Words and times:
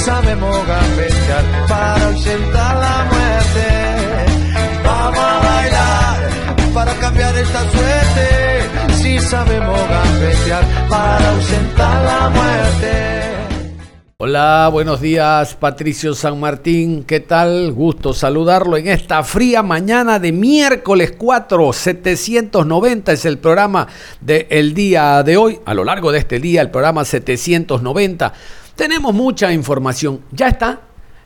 Sabemos 0.00 0.56
gambetear 0.66 1.44
para 1.68 2.06
ausentar 2.06 2.76
la 2.76 3.04
muerte. 3.12 3.66
Vamos 4.84 5.18
a 5.18 5.38
bailar 5.48 6.74
para 6.74 6.94
cambiar 6.94 7.36
esta 7.36 7.60
suerte. 7.70 8.94
Si 8.94 9.18
sabemos 9.18 9.78
gambetear 9.88 10.64
para 10.88 11.30
ausentar 11.30 12.04
la 12.04 12.30
muerte. 12.30 13.20
Hola, 14.22 14.68
buenos 14.70 15.00
días 15.00 15.54
Patricio 15.54 16.12
San 16.12 16.38
Martín, 16.38 17.04
¿qué 17.04 17.20
tal? 17.20 17.72
Gusto 17.72 18.12
saludarlo 18.12 18.76
en 18.76 18.88
esta 18.88 19.22
fría 19.24 19.62
mañana 19.62 20.18
de 20.18 20.30
miércoles 20.30 21.14
4, 21.16 21.72
790 21.72 23.12
es 23.12 23.24
el 23.24 23.38
programa 23.38 23.88
del 24.20 24.74
día 24.74 25.22
de 25.22 25.38
hoy, 25.38 25.58
a 25.64 25.72
lo 25.72 25.84
largo 25.84 26.12
de 26.12 26.18
este 26.18 26.38
día 26.38 26.60
el 26.60 26.70
programa 26.70 27.06
790 27.06 28.34
tenemos 28.80 29.12
mucha 29.12 29.52
información. 29.52 30.22
Ya 30.32 30.48
está, 30.48 30.80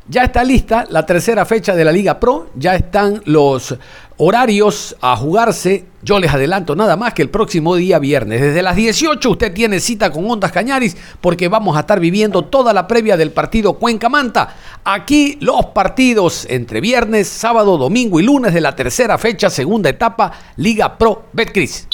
ya 0.09 0.25
está 0.25 0.43
lista 0.43 0.87
la 0.91 1.07
tercera 1.07 1.45
fecha 1.45 1.77
de 1.77 1.85
la 1.85 1.93
Liga 1.93 2.19
Pro, 2.19 2.51
ya 2.57 2.75
están 2.75 3.23
los 3.27 3.77
horarios 4.17 4.97
a 5.01 5.17
jugarse. 5.17 5.85
Yo 6.03 6.19
les 6.19 6.35
adelanto 6.35 6.75
nada 6.75 6.97
más 6.97 7.15
que 7.15 7.23
el 7.23 7.31
próximo 7.31 7.77
día 7.77 8.01
viernes, 8.01 8.41
desde 8.41 8.61
las 8.61 8.75
18 8.75 9.31
usted 9.31 9.55
tiene 9.55 9.79
cita 9.79 10.11
con 10.11 10.29
Ondas 10.29 10.51
Cañaris 10.51 10.97
porque 11.21 11.47
vamos 11.47 11.77
a 11.77 11.81
estar 11.81 12.01
viviendo 12.01 12.43
toda 12.43 12.73
la 12.73 12.89
previa 12.89 13.17
del 13.17 13.31
partido 13.31 13.75
Cuenca 13.75 14.09
Manta. 14.09 14.57
Aquí 14.83 15.39
los 15.41 15.67
partidos 15.67 16.49
entre 16.51 16.81
viernes, 16.81 17.29
sábado, 17.29 17.79
domingo 17.79 18.19
y 18.19 18.25
lunes 18.25 18.53
de 18.53 18.63
la 18.63 18.75
tercera 18.75 19.17
fecha, 19.17 19.49
segunda 19.49 19.91
etapa, 19.91 20.33
Liga 20.57 20.99
Pro 20.99 21.27
Betcris. 21.33 21.87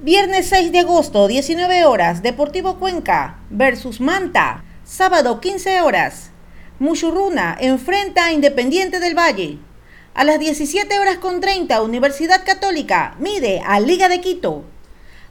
Viernes 0.00 0.46
6 0.48 0.72
de 0.72 0.78
agosto, 0.78 1.28
19 1.28 1.84
horas, 1.84 2.22
Deportivo 2.22 2.78
Cuenca 2.78 3.40
versus 3.50 4.00
Manta. 4.00 4.64
Sábado 4.96 5.40
15 5.40 5.80
horas. 5.80 6.30
Muchurruna 6.78 7.56
enfrenta 7.58 8.26
a 8.26 8.32
Independiente 8.32 9.00
del 9.00 9.18
Valle. 9.18 9.58
A 10.14 10.22
las 10.22 10.38
17 10.38 11.00
horas 11.00 11.18
con 11.18 11.40
30, 11.40 11.82
Universidad 11.82 12.44
Católica 12.46 13.16
mide 13.18 13.60
a 13.66 13.80
Liga 13.80 14.08
de 14.08 14.20
Quito. 14.20 14.62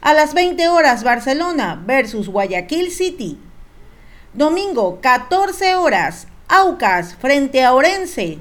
A 0.02 0.14
las 0.14 0.33
20 0.33 0.67
horas, 0.67 1.05
Barcelona 1.05 1.81
versus 1.86 2.28
Guayaquil 2.28 2.92
City. 2.92 3.39
Domingo, 4.33 5.00
14 5.00 5.75
horas, 5.75 6.27
Aucas 6.50 7.16
frente 7.16 7.64
a 7.64 7.73
Orense. 7.73 8.39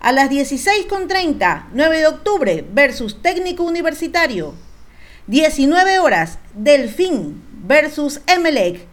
A 0.00 0.12
las 0.12 0.28
16 0.28 0.84
con 0.84 1.08
30, 1.08 1.68
9 1.72 1.96
de 1.96 2.06
octubre 2.08 2.64
versus 2.70 3.22
Técnico 3.22 3.62
Universitario. 3.62 4.52
19 5.28 5.98
horas, 5.98 6.38
Delfín 6.52 7.42
versus 7.66 8.20
Emelec 8.26 8.91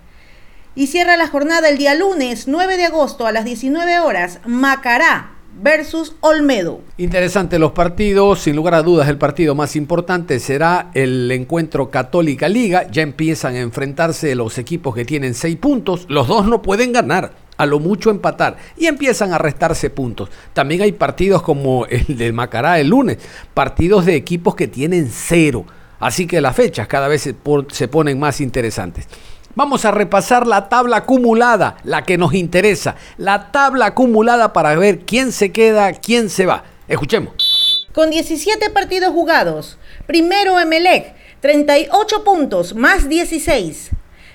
y 0.75 0.87
cierra 0.87 1.17
la 1.17 1.27
jornada 1.27 1.69
el 1.69 1.77
día 1.77 1.95
lunes 1.95 2.47
9 2.47 2.77
de 2.77 2.85
agosto 2.85 3.25
a 3.25 3.31
las 3.31 3.45
19 3.45 3.99
horas, 3.99 4.39
Macará 4.45 5.31
versus 5.61 6.15
Olmedo. 6.21 6.81
Interesante 6.97 7.59
los 7.59 7.71
partidos, 7.71 8.41
sin 8.41 8.55
lugar 8.55 8.75
a 8.75 8.83
dudas 8.83 9.09
el 9.09 9.17
partido 9.17 9.55
más 9.55 9.75
importante 9.75 10.39
será 10.39 10.91
el 10.93 11.31
encuentro 11.31 11.89
Católica 11.89 12.47
Liga, 12.47 12.87
ya 12.89 13.01
empiezan 13.01 13.55
a 13.55 13.59
enfrentarse 13.59 14.35
los 14.35 14.57
equipos 14.57 14.95
que 14.95 15.05
tienen 15.05 15.33
6 15.33 15.57
puntos, 15.57 16.05
los 16.07 16.27
dos 16.27 16.47
no 16.47 16.61
pueden 16.61 16.93
ganar, 16.93 17.33
a 17.57 17.65
lo 17.65 17.79
mucho 17.79 18.09
empatar 18.09 18.57
y 18.77 18.85
empiezan 18.85 19.33
a 19.33 19.37
restarse 19.37 19.89
puntos. 19.89 20.29
También 20.53 20.81
hay 20.81 20.93
partidos 20.93 21.41
como 21.41 21.85
el 21.87 22.17
del 22.17 22.31
Macará 22.31 22.79
el 22.79 22.87
lunes, 22.87 23.17
partidos 23.53 24.05
de 24.05 24.15
equipos 24.15 24.55
que 24.55 24.67
tienen 24.67 25.09
cero. 25.11 25.65
Así 25.99 26.25
que 26.25 26.39
las 26.39 26.55
fechas 26.55 26.87
cada 26.87 27.09
vez 27.09 27.21
se, 27.21 27.35
se 27.71 27.87
ponen 27.89 28.17
más 28.17 28.39
interesantes. 28.39 29.07
Vamos 29.55 29.83
a 29.83 29.91
repasar 29.91 30.45
la 30.45 30.69
tabla 30.69 30.97
acumulada, 30.97 31.77
la 31.83 32.03
que 32.03 32.17
nos 32.17 32.35
interesa. 32.35 32.95
La 33.17 33.51
tabla 33.51 33.87
acumulada 33.87 34.53
para 34.53 34.75
ver 34.75 34.99
quién 34.99 35.31
se 35.31 35.51
queda, 35.51 35.91
quién 35.93 36.29
se 36.29 36.45
va. 36.45 36.63
Escuchemos. 36.87 37.87
Con 37.91 38.11
17 38.11 38.69
partidos 38.69 39.11
jugados, 39.11 39.77
primero 40.05 40.59
Emelec, 40.59 41.15
38 41.41 42.23
puntos 42.23 42.75
más 42.75 43.09
16. 43.09 43.89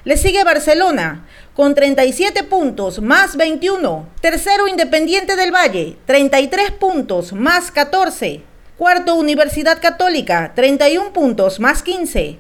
Le 0.05 0.17
sigue 0.17 0.43
Barcelona 0.43 1.27
con 1.55 1.75
37 1.75 2.43
puntos 2.43 3.01
más 3.01 3.37
21. 3.37 4.09
Tercero 4.21 4.67
Independiente 4.67 5.37
del 5.37 5.55
Valle, 5.55 5.97
33 6.07 6.73
puntos 6.73 7.33
más 7.33 7.71
14. 7.71 8.43
Cuarto 8.77 9.15
Universidad 9.15 9.81
Católica, 9.81 10.53
31 10.57 11.13
puntos 11.13 11.61
más 11.61 11.85
15. 11.85 12.39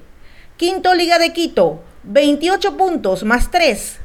Quinto 0.56 0.94
Liga 0.94 1.18
de 1.18 1.32
Quito, 1.32 1.82
28 2.06 2.76
puntos 2.76 3.24
más 3.24 3.50
3. 3.50 3.98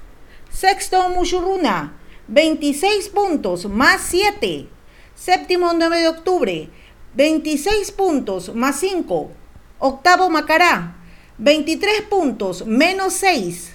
Sexto, 0.50 1.10
Mushuruna, 1.10 1.98
26 2.30 3.10
puntos 3.10 3.66
más 3.66 4.02
7. 4.08 4.68
Séptimo, 5.16 5.74
9 5.74 6.00
de 6.00 6.08
octubre, 6.08 6.70
26 7.16 7.92
puntos 7.92 8.56
más 8.56 8.80
5. 8.80 9.32
Octavo, 9.80 10.30
Macará, 10.30 10.96
23 11.40 12.04
puntos 12.04 12.66
menos 12.66 13.14
6. 13.16 13.74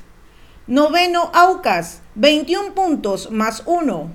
Noveno, 0.67 1.31
Aucas, 1.35 2.01
21 2.15 2.73
puntos 2.73 3.31
más 3.31 3.63
1. 3.67 4.11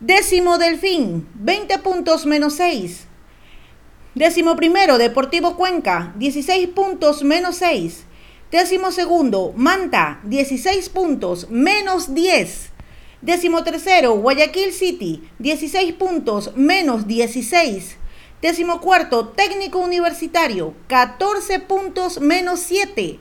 Décimo, 0.00 0.58
Delfín, 0.58 1.26
20 1.36 1.78
puntos 1.78 2.26
menos 2.26 2.52
6. 2.56 3.06
Décimo 4.14 4.56
primero, 4.56 4.98
Deportivo 4.98 5.56
Cuenca, 5.56 6.12
16 6.16 6.68
puntos 6.68 7.22
menos 7.24 7.56
6. 7.56 8.04
Décimo 8.54 8.92
segundo, 8.92 9.52
Manta, 9.56 10.20
16 10.22 10.88
puntos, 10.90 11.50
menos 11.50 12.14
10. 12.14 12.70
Décimo 13.20 13.64
tercero, 13.64 14.14
Guayaquil 14.14 14.72
City, 14.72 15.28
16 15.40 15.94
puntos, 15.94 16.52
menos 16.54 17.08
16. 17.08 17.96
Décimo 18.40 18.80
cuarto, 18.80 19.30
Técnico 19.30 19.80
Universitario, 19.80 20.72
14 20.86 21.58
puntos, 21.66 22.20
menos 22.20 22.60
7. 22.60 23.18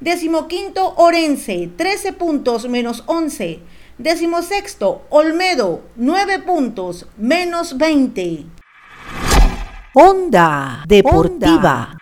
Décimo 0.00 0.48
quinto, 0.48 0.94
Orense, 0.96 1.68
13 1.76 2.14
puntos, 2.14 2.66
menos 2.66 3.04
11. 3.04 3.60
Décimo 3.98 4.40
sexto, 4.40 5.02
Olmedo, 5.10 5.82
9 5.96 6.38
puntos, 6.38 7.06
menos 7.18 7.76
20. 7.76 8.46
Onda 9.92 10.82
Deportiva. 10.88 12.01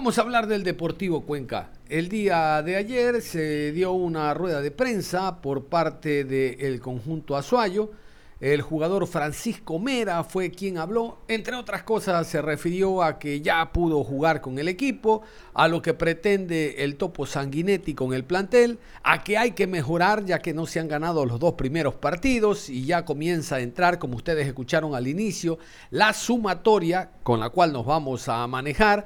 Vamos 0.00 0.16
a 0.16 0.22
hablar 0.22 0.46
del 0.46 0.64
Deportivo 0.64 1.26
Cuenca. 1.26 1.72
El 1.86 2.08
día 2.08 2.62
de 2.62 2.76
ayer 2.76 3.20
se 3.20 3.70
dio 3.72 3.92
una 3.92 4.32
rueda 4.32 4.62
de 4.62 4.70
prensa 4.70 5.42
por 5.42 5.66
parte 5.66 6.24
del 6.24 6.80
conjunto 6.80 7.36
Azuayo. 7.36 7.90
El 8.40 8.62
jugador 8.62 9.06
Francisco 9.06 9.78
Mera 9.78 10.24
fue 10.24 10.52
quien 10.52 10.78
habló. 10.78 11.18
Entre 11.28 11.54
otras 11.54 11.82
cosas 11.82 12.26
se 12.26 12.40
refirió 12.40 13.02
a 13.02 13.18
que 13.18 13.42
ya 13.42 13.74
pudo 13.74 14.02
jugar 14.02 14.40
con 14.40 14.58
el 14.58 14.68
equipo, 14.68 15.20
a 15.52 15.68
lo 15.68 15.82
que 15.82 15.92
pretende 15.92 16.82
el 16.82 16.96
topo 16.96 17.26
Sanguinetti 17.26 17.92
con 17.92 18.14
el 18.14 18.24
plantel, 18.24 18.78
a 19.02 19.22
que 19.22 19.36
hay 19.36 19.50
que 19.50 19.66
mejorar 19.66 20.24
ya 20.24 20.38
que 20.38 20.54
no 20.54 20.64
se 20.64 20.80
han 20.80 20.88
ganado 20.88 21.26
los 21.26 21.38
dos 21.38 21.52
primeros 21.56 21.96
partidos 21.96 22.70
y 22.70 22.86
ya 22.86 23.04
comienza 23.04 23.56
a 23.56 23.60
entrar, 23.60 23.98
como 23.98 24.16
ustedes 24.16 24.46
escucharon 24.46 24.94
al 24.94 25.08
inicio, 25.08 25.58
la 25.90 26.14
sumatoria 26.14 27.10
con 27.22 27.38
la 27.38 27.50
cual 27.50 27.74
nos 27.74 27.84
vamos 27.84 28.30
a 28.30 28.46
manejar 28.46 29.04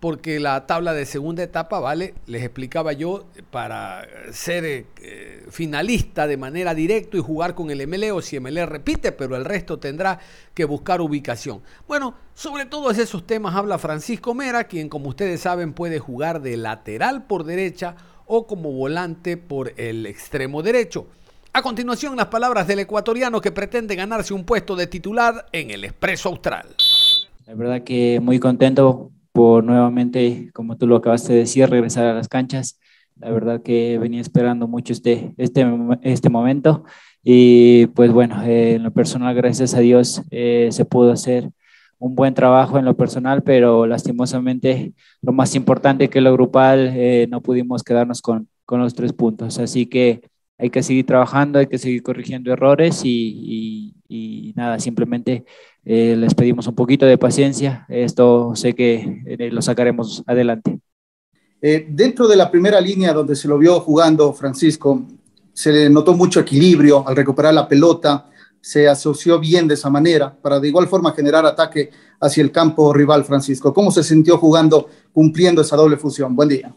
porque 0.00 0.40
la 0.40 0.66
tabla 0.66 0.92
de 0.92 1.06
segunda 1.06 1.42
etapa, 1.42 1.80
¿vale? 1.80 2.14
Les 2.26 2.42
explicaba 2.42 2.92
yo, 2.92 3.24
para 3.50 4.06
ser 4.30 4.64
eh, 4.64 5.46
finalista 5.50 6.26
de 6.26 6.36
manera 6.36 6.74
directa 6.74 7.16
y 7.16 7.20
jugar 7.20 7.54
con 7.54 7.70
el 7.70 7.86
MLE 7.86 8.12
o 8.12 8.20
si 8.20 8.38
MLE 8.38 8.66
repite, 8.66 9.12
pero 9.12 9.36
el 9.36 9.44
resto 9.44 9.78
tendrá 9.78 10.18
que 10.52 10.64
buscar 10.64 11.00
ubicación. 11.00 11.62
Bueno, 11.88 12.14
sobre 12.34 12.66
todos 12.66 12.98
esos 12.98 13.26
temas 13.26 13.54
habla 13.54 13.78
Francisco 13.78 14.34
Mera, 14.34 14.64
quien 14.64 14.88
como 14.88 15.08
ustedes 15.08 15.40
saben 15.40 15.72
puede 15.72 15.98
jugar 15.98 16.42
de 16.42 16.56
lateral 16.56 17.26
por 17.26 17.44
derecha 17.44 17.96
o 18.26 18.46
como 18.46 18.72
volante 18.72 19.36
por 19.36 19.72
el 19.76 20.04
extremo 20.06 20.62
derecho. 20.62 21.06
A 21.52 21.62
continuación, 21.62 22.16
las 22.16 22.26
palabras 22.26 22.66
del 22.66 22.80
ecuatoriano 22.80 23.40
que 23.40 23.50
pretende 23.50 23.94
ganarse 23.94 24.34
un 24.34 24.44
puesto 24.44 24.76
de 24.76 24.88
titular 24.88 25.46
en 25.52 25.70
el 25.70 25.84
Expreso 25.84 26.28
Austral. 26.28 26.66
La 27.46 27.54
verdad 27.54 27.82
que 27.82 28.20
muy 28.20 28.38
contento 28.38 29.10
nuevamente, 29.36 30.50
como 30.54 30.76
tú 30.76 30.86
lo 30.86 30.96
acabaste 30.96 31.32
de 31.32 31.40
decir, 31.40 31.68
regresar 31.68 32.06
a 32.06 32.14
las 32.14 32.28
canchas. 32.28 32.78
La 33.16 33.30
verdad 33.30 33.62
que 33.62 33.98
venía 33.98 34.20
esperando 34.20 34.68
mucho 34.68 34.92
este, 34.92 35.32
este, 35.38 35.66
este 36.02 36.28
momento 36.28 36.84
y 37.28 37.86
pues 37.88 38.12
bueno, 38.12 38.40
eh, 38.44 38.74
en 38.74 38.84
lo 38.84 38.92
personal, 38.92 39.34
gracias 39.34 39.74
a 39.74 39.80
Dios, 39.80 40.22
eh, 40.30 40.68
se 40.70 40.84
pudo 40.84 41.10
hacer 41.10 41.50
un 41.98 42.14
buen 42.14 42.34
trabajo 42.34 42.78
en 42.78 42.84
lo 42.84 42.96
personal, 42.96 43.42
pero 43.42 43.84
lastimosamente 43.84 44.92
lo 45.22 45.32
más 45.32 45.56
importante 45.56 46.08
que 46.08 46.20
lo 46.20 46.32
grupal, 46.32 46.92
eh, 46.94 47.26
no 47.28 47.40
pudimos 47.40 47.82
quedarnos 47.82 48.22
con, 48.22 48.48
con 48.64 48.80
los 48.80 48.94
tres 48.94 49.12
puntos. 49.12 49.58
Así 49.58 49.86
que 49.86 50.20
hay 50.58 50.70
que 50.70 50.82
seguir 50.82 51.06
trabajando, 51.06 51.58
hay 51.58 51.66
que 51.66 51.78
seguir 51.78 52.02
corrigiendo 52.02 52.52
errores 52.52 53.02
y, 53.04 53.94
y, 54.08 54.52
nada, 54.56 54.78
simplemente 54.78 55.44
eh, 55.84 56.16
les 56.16 56.34
pedimos 56.34 56.66
un 56.66 56.74
poquito 56.74 57.04
de 57.04 57.18
paciencia. 57.18 57.84
Esto 57.88 58.54
sé 58.54 58.74
que 58.74 59.22
eh, 59.26 59.50
lo 59.50 59.60
sacaremos 59.60 60.22
adelante. 60.26 60.78
Eh, 61.60 61.86
dentro 61.88 62.26
de 62.26 62.36
la 62.36 62.50
primera 62.50 62.80
línea 62.80 63.12
donde 63.12 63.36
se 63.36 63.48
lo 63.48 63.58
vio 63.58 63.80
jugando 63.80 64.32
Francisco, 64.32 65.06
se 65.52 65.72
le 65.72 65.90
notó 65.90 66.14
mucho 66.14 66.40
equilibrio 66.40 67.06
al 67.06 67.16
recuperar 67.16 67.52
la 67.52 67.68
pelota, 67.68 68.30
se 68.60 68.88
asoció 68.88 69.38
bien 69.38 69.68
de 69.68 69.74
esa 69.74 69.90
manera 69.90 70.34
para 70.34 70.58
de 70.58 70.68
igual 70.68 70.88
forma 70.88 71.12
generar 71.12 71.46
ataque 71.46 71.90
hacia 72.20 72.42
el 72.42 72.50
campo 72.50 72.92
rival 72.92 73.24
Francisco. 73.24 73.72
¿Cómo 73.72 73.90
se 73.90 74.02
sintió 74.02 74.38
jugando, 74.38 74.88
cumpliendo 75.12 75.62
esa 75.62 75.76
doble 75.76 75.96
función? 75.96 76.34
Buen 76.34 76.48
día. 76.48 76.74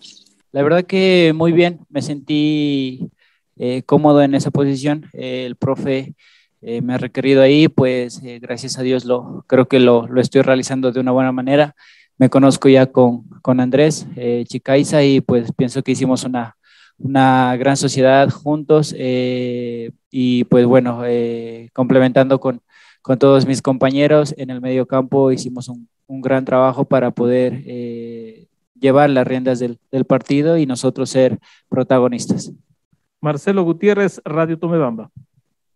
La 0.52 0.64
verdad 0.64 0.86
que 0.86 1.34
muy 1.36 1.52
bien, 1.52 1.80
me 1.90 2.02
sentí 2.02 3.10
eh, 3.62 3.84
cómodo 3.84 4.22
en 4.22 4.36
esa 4.36 4.52
posición. 4.52 5.08
Eh, 5.12 5.46
el 5.46 5.58
profe 5.58 6.16
eh, 6.62 6.82
me 6.82 6.94
ha 6.94 6.98
requerido 6.98 7.42
ahí, 7.42 7.68
pues 7.68 8.22
gracias 8.40 8.80
a 8.80 8.84
Dios 8.84 9.04
lo, 9.04 9.44
creo 9.48 9.68
que 9.68 9.80
lo, 9.80 10.08
lo, 10.08 10.22
estoy 10.22 10.42
realizando 10.44 10.94
de 10.94 11.02
una 11.02 11.12
buena 11.12 11.34
manera. 11.34 11.76
Me 12.18 12.30
conozco 12.30 12.70
ya 12.70 12.86
con, 12.86 13.24
con 13.42 13.60
Andrés 13.60 14.08
Chicaiza 14.46 15.04
y 15.04 15.22
pues 15.22 15.52
pienso 15.54 15.84
que 15.84 15.92
hicimos 15.92 16.24
una, 16.24 16.56
una 16.98 17.56
gran 17.58 17.78
sociedad 17.78 18.30
juntos 18.30 18.94
y 18.98 20.44
pues 20.46 20.66
bueno, 20.66 21.04
complementando 21.74 22.40
con, 22.42 22.62
con 23.02 23.20
todos 23.20 23.46
mis 23.46 23.62
compañeros 23.62 24.34
en 24.38 24.50
el 24.50 24.60
medio 24.60 24.86
campo 24.86 25.32
hicimos 25.32 25.70
un, 25.70 25.88
un 26.08 26.22
gran 26.22 26.44
trabajo 26.44 26.84
para 26.84 27.12
poder 27.12 27.64
llevar 28.78 29.10
las 29.10 29.26
riendas 29.26 29.60
del, 29.60 29.80
del 29.90 30.04
partido 30.04 30.58
y 30.58 30.66
nosotros 30.66 31.10
ser 31.10 31.40
protagonistas. 31.70 32.52
Marcelo 33.22 33.64
Gutiérrez, 33.64 34.22
Radio 34.24 34.58
Tomebamba. 34.58 35.12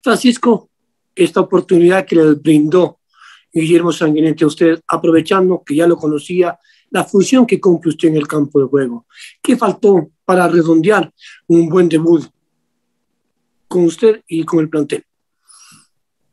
Francisco, 0.02 0.70
esta 1.16 1.42
oportunidad 1.42 2.06
que 2.06 2.16
le 2.16 2.34
brindó 2.34 3.00
Guillermo 3.52 3.92
Sanguinetti 3.92 4.44
a 4.44 4.48
usted, 4.48 4.82
aprovechando 4.88 5.62
que 5.64 5.76
ya 5.76 5.88
lo 5.88 5.96
conocía, 5.98 6.58
la 6.90 7.04
función 7.04 7.46
que 7.46 7.60
cumple 7.60 7.90
usted 7.90 8.10
en 8.10 8.18
el 8.18 8.28
campo 8.28 8.60
de 8.60 8.66
juego. 8.66 9.06
¿Qué 9.42 9.58
faltó 9.58 10.10
para 10.26 10.48
redondear 10.48 11.12
un 11.48 11.70
buen 11.70 11.90
debut 11.90 12.24
con 13.68 13.86
usted 13.86 14.22
y 14.28 14.44
con 14.44 14.60
el 14.60 14.70
plantel? 14.70 15.04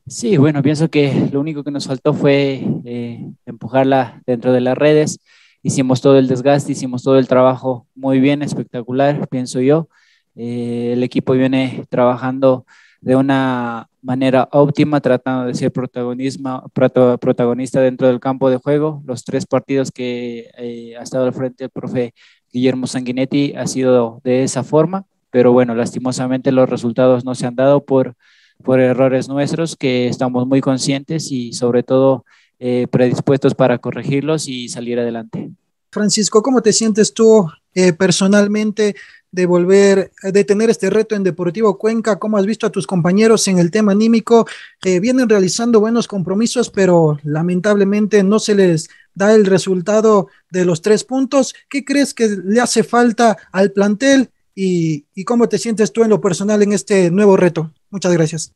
Sí, 0.07 0.37
bueno, 0.37 0.63
pienso 0.63 0.91
que 0.91 1.29
lo 1.33 1.41
único 1.41 1.63
que 1.63 1.71
nos 1.71 1.87
faltó 1.87 2.13
fue 2.13 2.65
eh, 2.85 3.33
empujarla 3.47 4.23
dentro 4.27 4.53
de 4.53 4.61
las 4.61 4.77
redes. 4.77 5.21
Hicimos 5.63 6.01
todo 6.01 6.19
el 6.19 6.27
desgaste, 6.27 6.73
hicimos 6.73 7.03
todo 7.03 7.19
el 7.19 7.29
trabajo 7.29 7.87
muy 7.95 8.19
bien, 8.19 8.43
espectacular, 8.43 9.29
pienso 9.29 9.61
yo. 9.61 9.89
Eh, 10.37 10.91
el 10.93 11.03
equipo 11.03 11.33
viene 11.33 11.85
trabajando 11.89 12.67
de 13.01 13.17
una 13.17 13.89
manera 14.03 14.49
óptima, 14.53 15.01
tratando 15.01 15.47
de 15.47 15.55
ser 15.55 15.73
protagonista 15.73 17.81
dentro 17.81 18.09
del 18.09 18.21
campo 18.21 18.51
de 18.51 18.59
juego. 18.59 19.03
Los 19.07 19.25
tres 19.25 19.47
partidos 19.47 19.91
que 19.91 20.51
eh, 20.57 20.97
ha 20.99 21.03
estado 21.03 21.27
al 21.27 21.33
frente 21.33 21.65
el 21.65 21.71
profe 21.71 22.15
Guillermo 22.53 22.87
Sanguinetti 22.87 23.55
ha 23.57 23.67
sido 23.67 24.21
de 24.25 24.43
esa 24.43 24.65
forma, 24.65 25.07
pero 25.31 25.53
bueno, 25.53 25.75
lastimosamente 25.75 26.53
los 26.53 26.69
resultados 26.69 27.25
no 27.25 27.35
se 27.35 27.47
han 27.47 27.55
dado 27.55 27.85
por, 27.85 28.15
por 28.63 28.81
errores 28.81 29.29
nuestros 29.29 29.77
que 29.77 30.09
estamos 30.09 30.47
muy 30.47 30.61
conscientes 30.61 31.31
y 31.31 31.53
sobre 31.53 31.83
todo 31.83 32.25
eh, 32.59 32.87
predispuestos 32.91 33.55
para 33.55 33.79
corregirlos 33.79 34.49
y 34.49 34.69
salir 34.69 34.99
adelante. 34.99 35.51
Francisco, 35.91 36.43
¿cómo 36.43 36.61
te 36.61 36.73
sientes 36.73 37.15
tú 37.15 37.49
personalmente 37.97 38.97
de 39.33 39.47
volver, 39.47 40.11
de 40.23 40.45
tener 40.45 40.71
este 40.71 40.91
reto 40.91 41.15
en 41.15 41.23
Deportivo 41.23 41.79
Cuenca? 41.79 42.19
¿Cómo 42.19 42.37
has 42.37 42.47
visto 42.47 42.67
a 42.67 42.71
tus 42.71 42.87
compañeros 42.87 43.47
en 43.49 43.59
el 43.59 43.71
tema 43.71 43.93
anímico? 43.93 44.47
Eh, 44.85 45.01
vienen 45.01 45.29
realizando 45.29 45.81
buenos 45.81 46.09
compromisos, 46.09 46.71
pero 46.71 47.19
lamentablemente 47.23 48.23
no 48.23 48.39
se 48.39 48.55
les 48.55 48.89
da 49.15 49.35
el 49.35 49.47
resultado 49.47 50.29
de 50.51 50.65
los 50.65 50.83
tres 50.83 51.05
puntos. 51.05 51.55
¿Qué 51.69 51.85
crees 51.85 52.15
que 52.15 52.29
le 52.45 52.61
hace 52.61 52.83
falta 52.83 53.37
al 53.53 53.73
plantel 53.73 54.31
y, 54.55 55.05
cómo 55.25 55.49
te 55.49 55.59
sientes 55.59 55.93
tú 55.93 56.03
en 56.03 56.11
lo 56.11 56.21
personal 56.21 56.63
en 56.63 56.73
este 56.73 57.11
nuevo 57.11 57.37
reto? 57.37 57.73
Muchas 57.91 58.13
gracias. 58.13 58.53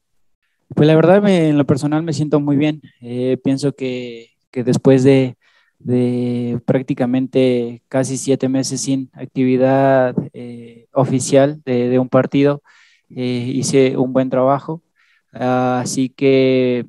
Pues 0.74 0.88
la 0.88 0.96
verdad, 0.96 1.26
en 1.28 1.56
lo 1.56 1.66
personal 1.66 2.02
me 2.02 2.12
siento 2.12 2.40
muy 2.40 2.56
bien. 2.56 2.82
Eh, 3.00 3.38
pienso 3.42 3.74
que, 3.74 4.30
que 4.50 4.64
después 4.64 5.04
de, 5.04 5.36
de 5.84 6.60
prácticamente 6.64 7.82
casi 7.88 8.16
siete 8.16 8.48
meses 8.48 8.80
sin 8.80 9.10
actividad 9.12 10.16
eh, 10.32 10.88
oficial 10.92 11.62
de, 11.64 11.98
un 11.98 12.08
partido. 12.08 12.62
Eh, 13.10 13.52
hice 13.54 13.96
un 13.96 14.12
buen 14.12 14.30
trabajo, 14.30 14.82
así 15.32 16.08
que, 16.08 16.86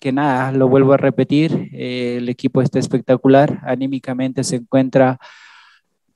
que 0.00 0.12
nada, 0.12 0.50
lo 0.52 0.68
vuelvo 0.68 0.94
a 0.94 0.96
repetir, 0.96 1.70
eh, 1.72 2.16
el 2.18 2.28
equipo 2.30 2.62
está 2.62 2.78
espectacular, 2.78 3.60
anímicamente 3.64 4.42
se 4.44 4.56
encuentra 4.56 5.18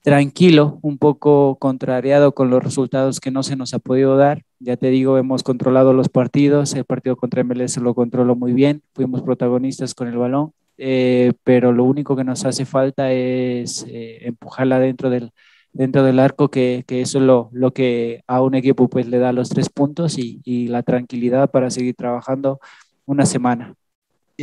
tranquilo, 0.03 0.79
un 0.83 0.99
poco 0.99 1.57
contrariado 1.61 2.33
con 2.35 2.51
los 2.51 2.65
resultados 2.65 3.21
que 3.21 3.31
no 3.31 3.43
se 3.43 3.57
nos 3.57 3.75
ha 3.75 3.79
podido 3.79 4.17
dar. 4.17 4.45
Ya 4.59 4.77
te 4.77 4.89
digo, 4.89 5.19
hemos 5.19 5.43
controlado 5.43 5.93
los 5.93 6.09
partidos, 6.09 6.75
el 6.75 6.85
partido 6.85 7.17
contra 7.17 7.45
MLS 7.45 7.77
lo 7.77 7.95
controló 7.95 8.37
muy 8.37 8.53
bien, 8.53 8.83
fuimos 8.95 9.23
protagonistas 9.23 9.95
con 9.95 10.09
el 10.09 10.17
balón 10.17 10.53
eh, 10.79 11.33
pero 11.45 11.73
lo 11.73 11.85
único 11.85 12.17
que 12.17 12.25
nos 12.25 12.45
hace 12.45 12.65
falta 12.65 13.13
es 13.13 13.85
eh, 13.89 14.19
empujarla 14.23 14.79
dentro 14.79 15.11
del, 15.11 15.33
dentro 15.73 16.03
del 16.03 16.19
arco, 16.19 16.51
que, 16.51 16.85
que 16.87 17.01
eso 17.01 17.19
es 17.19 17.25
lo, 17.25 17.51
lo, 17.53 17.73
que 17.73 18.23
a 18.27 18.43
un 18.43 18.55
equipo 18.55 18.89
pues 18.89 19.07
le 19.07 19.19
da 19.19 19.33
los 19.33 19.49
tres 19.49 19.69
puntos 19.69 20.19
y, 20.19 20.41
y 20.45 20.69
la 20.69 20.83
tranquilidad 20.83 21.51
para 21.51 21.71
seguir 21.71 21.95
trabajando 21.95 22.61
una 23.07 23.27
semana. 23.27 23.75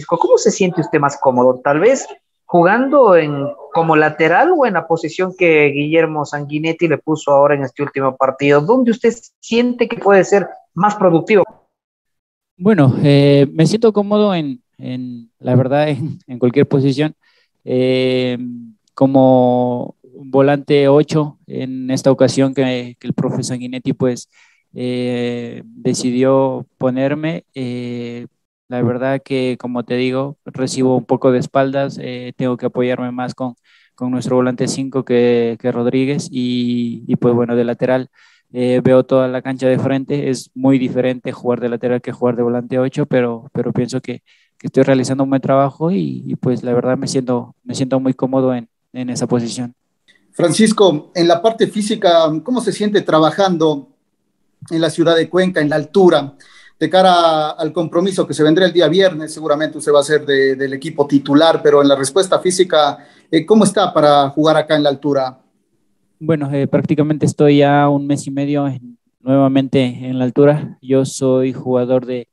¿Cómo 0.08 0.38
se 0.38 0.52
siente 0.52 0.82
usted 0.82 1.00
más 1.00 1.18
cómodo? 1.20 1.60
Tal 1.64 1.80
vez 1.80 2.08
jugando 2.46 3.16
en, 3.16 3.46
como 3.72 3.96
lateral 3.96 4.52
o 4.58 4.66
en 4.66 4.74
la 4.74 4.88
posición 4.88 5.36
que 5.38 5.68
Guillermo 5.68 6.26
Sanguinetti 6.26 6.88
le 6.88 6.98
puso 6.98 7.32
ahora 7.32 7.54
en 7.54 7.64
este 7.64 7.84
último 7.84 8.18
partido, 8.18 8.60
¿dónde 8.62 8.90
usted 8.90 9.14
siente 9.40 9.88
que 9.88 9.98
puede 9.98 10.24
ser 10.24 10.48
más 10.74 10.96
productivo? 10.96 11.44
Bueno, 12.58 12.96
eh, 13.04 13.48
me 13.54 13.68
siento 13.68 13.94
cómodo 13.94 14.34
en, 14.34 14.64
en, 14.80 15.29
la 15.40 15.56
verdad, 15.56 15.90
en, 15.90 16.40
cualquier 16.40 16.68
posición. 16.68 17.16
Eh, 17.66 18.38
como 18.94 19.96
volante 20.04 20.88
8 20.90 21.40
en 21.48 21.92
esta 21.92 22.12
ocasión 22.12 22.54
que, 22.54 22.98
el 23.00 23.14
profe 23.14 23.44
Sanguinetti 23.44 23.94
pues 23.94 24.30
eh, 24.74 25.64
decidió 25.66 26.68
ponerme. 26.78 27.46
Eh, 27.56 28.28
la 28.68 28.82
verdad 28.84 29.22
que, 29.24 29.58
como 29.60 29.84
te 29.84 29.96
digo, 29.96 30.38
recibo 30.46 30.98
un 30.98 31.06
poco 31.06 31.32
de 31.32 31.40
espaldas, 31.40 32.00
tengo 32.38 32.58
que 32.58 32.68
apoyarme 32.68 33.12
más 33.12 33.34
con, 33.34 33.56
con 33.96 34.12
nuestro 34.12 34.36
volante 34.36 34.68
5 34.68 35.04
que, 35.06 35.58
que, 35.60 35.72
Rodríguez 35.72 36.28
y, 36.32 37.04
y, 37.08 37.16
pues 37.16 37.34
bueno, 37.34 37.56
de 37.56 37.64
lateral 37.64 38.10
veo 38.52 39.04
toda 39.06 39.28
la 39.28 39.42
cancha 39.42 39.68
de 39.68 39.80
frente, 39.80 40.30
es 40.30 40.52
muy 40.56 40.78
diferente 40.80 41.32
jugar 41.32 41.60
de 41.62 41.70
lateral 41.70 42.02
que 42.02 42.12
jugar 42.12 42.36
de 42.36 42.44
volante 42.44 42.78
8, 42.80 43.06
pero, 43.08 43.50
pero 43.54 43.74
pienso 43.74 44.02
que, 44.02 44.22
que 44.60 44.68
estoy 44.68 44.84
realizando 44.84 45.24
un 45.24 45.30
buen 45.30 45.42
trabajo 45.42 45.90
y, 45.92 46.36
pues 46.42 46.64
la 46.64 46.74
verdad 46.74 46.98
me 46.98 47.08
siento, 47.08 47.56
me 47.64 47.74
siento 47.74 48.00
muy 48.00 48.14
cómodo 48.14 48.54
en, 48.54 48.68
en, 48.92 49.10
esa 49.10 49.26
posición. 49.26 49.74
Francisco, 50.34 51.12
en 51.16 51.28
la 51.28 51.42
parte 51.42 51.68
física, 51.68 52.30
¿cómo 52.44 52.62
se 52.62 52.74
siente 52.74 53.02
trabajando 53.02 53.88
en 54.70 54.82
la 54.82 54.90
ciudad 54.90 55.16
de 55.16 55.30
Cuenca, 55.30 55.62
en 55.62 55.70
la 55.70 55.78
altura? 55.78 56.36
De 56.78 56.90
cara 56.90 57.52
al 57.52 57.74
compromiso 57.74 58.28
que 58.28 58.34
se 58.34 58.44
vendrá 58.44 58.66
el 58.66 58.74
día 58.74 58.88
viernes, 58.88 59.34
seguramente 59.34 59.78
usted 59.78 59.94
va 59.94 60.00
a 60.02 60.04
ser 60.04 60.26
del 60.26 60.74
equipo 60.74 61.08
titular, 61.08 61.62
pero 61.62 61.82
en 61.82 61.88
la 61.88 61.96
respuesta 61.96 62.40
física, 62.40 63.00
eh, 63.32 63.46
¿cómo 63.46 63.64
está 63.64 63.94
para 63.94 64.30
jugar 64.30 64.56
acá 64.58 64.76
en 64.76 64.84
la 64.84 64.90
altura? 64.90 65.40
Bueno, 66.20 66.50
eh, 66.54 66.68
prácticamente 66.68 67.26
estoy 67.26 67.58
ya 67.58 67.88
un 67.90 68.08
mes 68.08 68.28
y 68.28 68.32
medio 68.32 68.66
nuevamente 69.20 69.84
en 69.84 70.20
la 70.20 70.26
altura. 70.26 70.78
Yo 70.82 71.06
soy 71.06 71.52
jugador 71.52 72.06
de, 72.06 72.29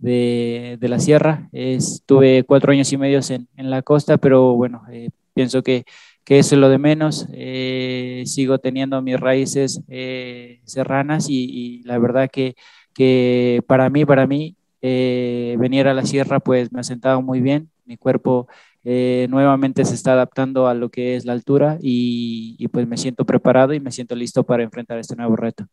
de, 0.00 0.78
la 0.80 0.98
sierra. 0.98 1.48
Estuve 1.52 2.44
cuatro 2.44 2.72
años 2.72 2.92
y 2.92 2.96
medio 2.96 3.20
en, 3.28 3.48
en 3.56 3.70
la 3.70 3.82
costa, 3.82 4.18
pero 4.18 4.54
bueno, 4.54 4.82
eh, 4.90 5.10
pienso 5.34 5.62
que, 5.62 5.84
que, 6.24 6.38
eso 6.38 6.54
es 6.54 6.60
lo 6.60 6.68
de 6.68 6.78
menos. 6.78 7.26
Eh, 7.32 8.24
sigo 8.26 8.58
teniendo 8.58 9.00
mis 9.02 9.18
raíces 9.18 9.82
eh, 9.88 10.60
serranas 10.64 11.26
y, 11.28 11.82
la 11.84 11.98
verdad 11.98 12.30
que, 12.30 12.56
que 12.94 13.62
para 13.66 13.90
mí, 13.90 14.04
para 14.04 14.26
mí, 14.26 14.56
venir 14.82 15.88
a 15.88 15.94
la 15.94 16.06
sierra 16.06 16.40
pues 16.40 16.72
me 16.72 16.80
ha 16.80 16.82
sentado 16.84 17.20
muy 17.20 17.42
bien, 17.42 17.68
mi 17.84 17.98
cuerpo 17.98 18.48
nuevamente 18.82 19.84
se 19.84 19.94
está 19.94 20.14
adaptando 20.14 20.68
a 20.68 20.72
lo 20.72 20.88
que 20.88 21.16
es 21.16 21.26
la 21.26 21.34
altura 21.34 21.76
y, 21.82 22.56
y, 22.58 22.68
pues 22.68 22.88
me 22.88 22.96
siento 22.96 23.26
preparado 23.26 23.74
y 23.74 23.80
me 23.80 23.92
siento 23.92 24.14
listo 24.14 24.42
para 24.42 24.62
enfrentar 24.62 24.98
este 24.98 25.16
nuevo 25.16 25.36
reto. 25.36 25.66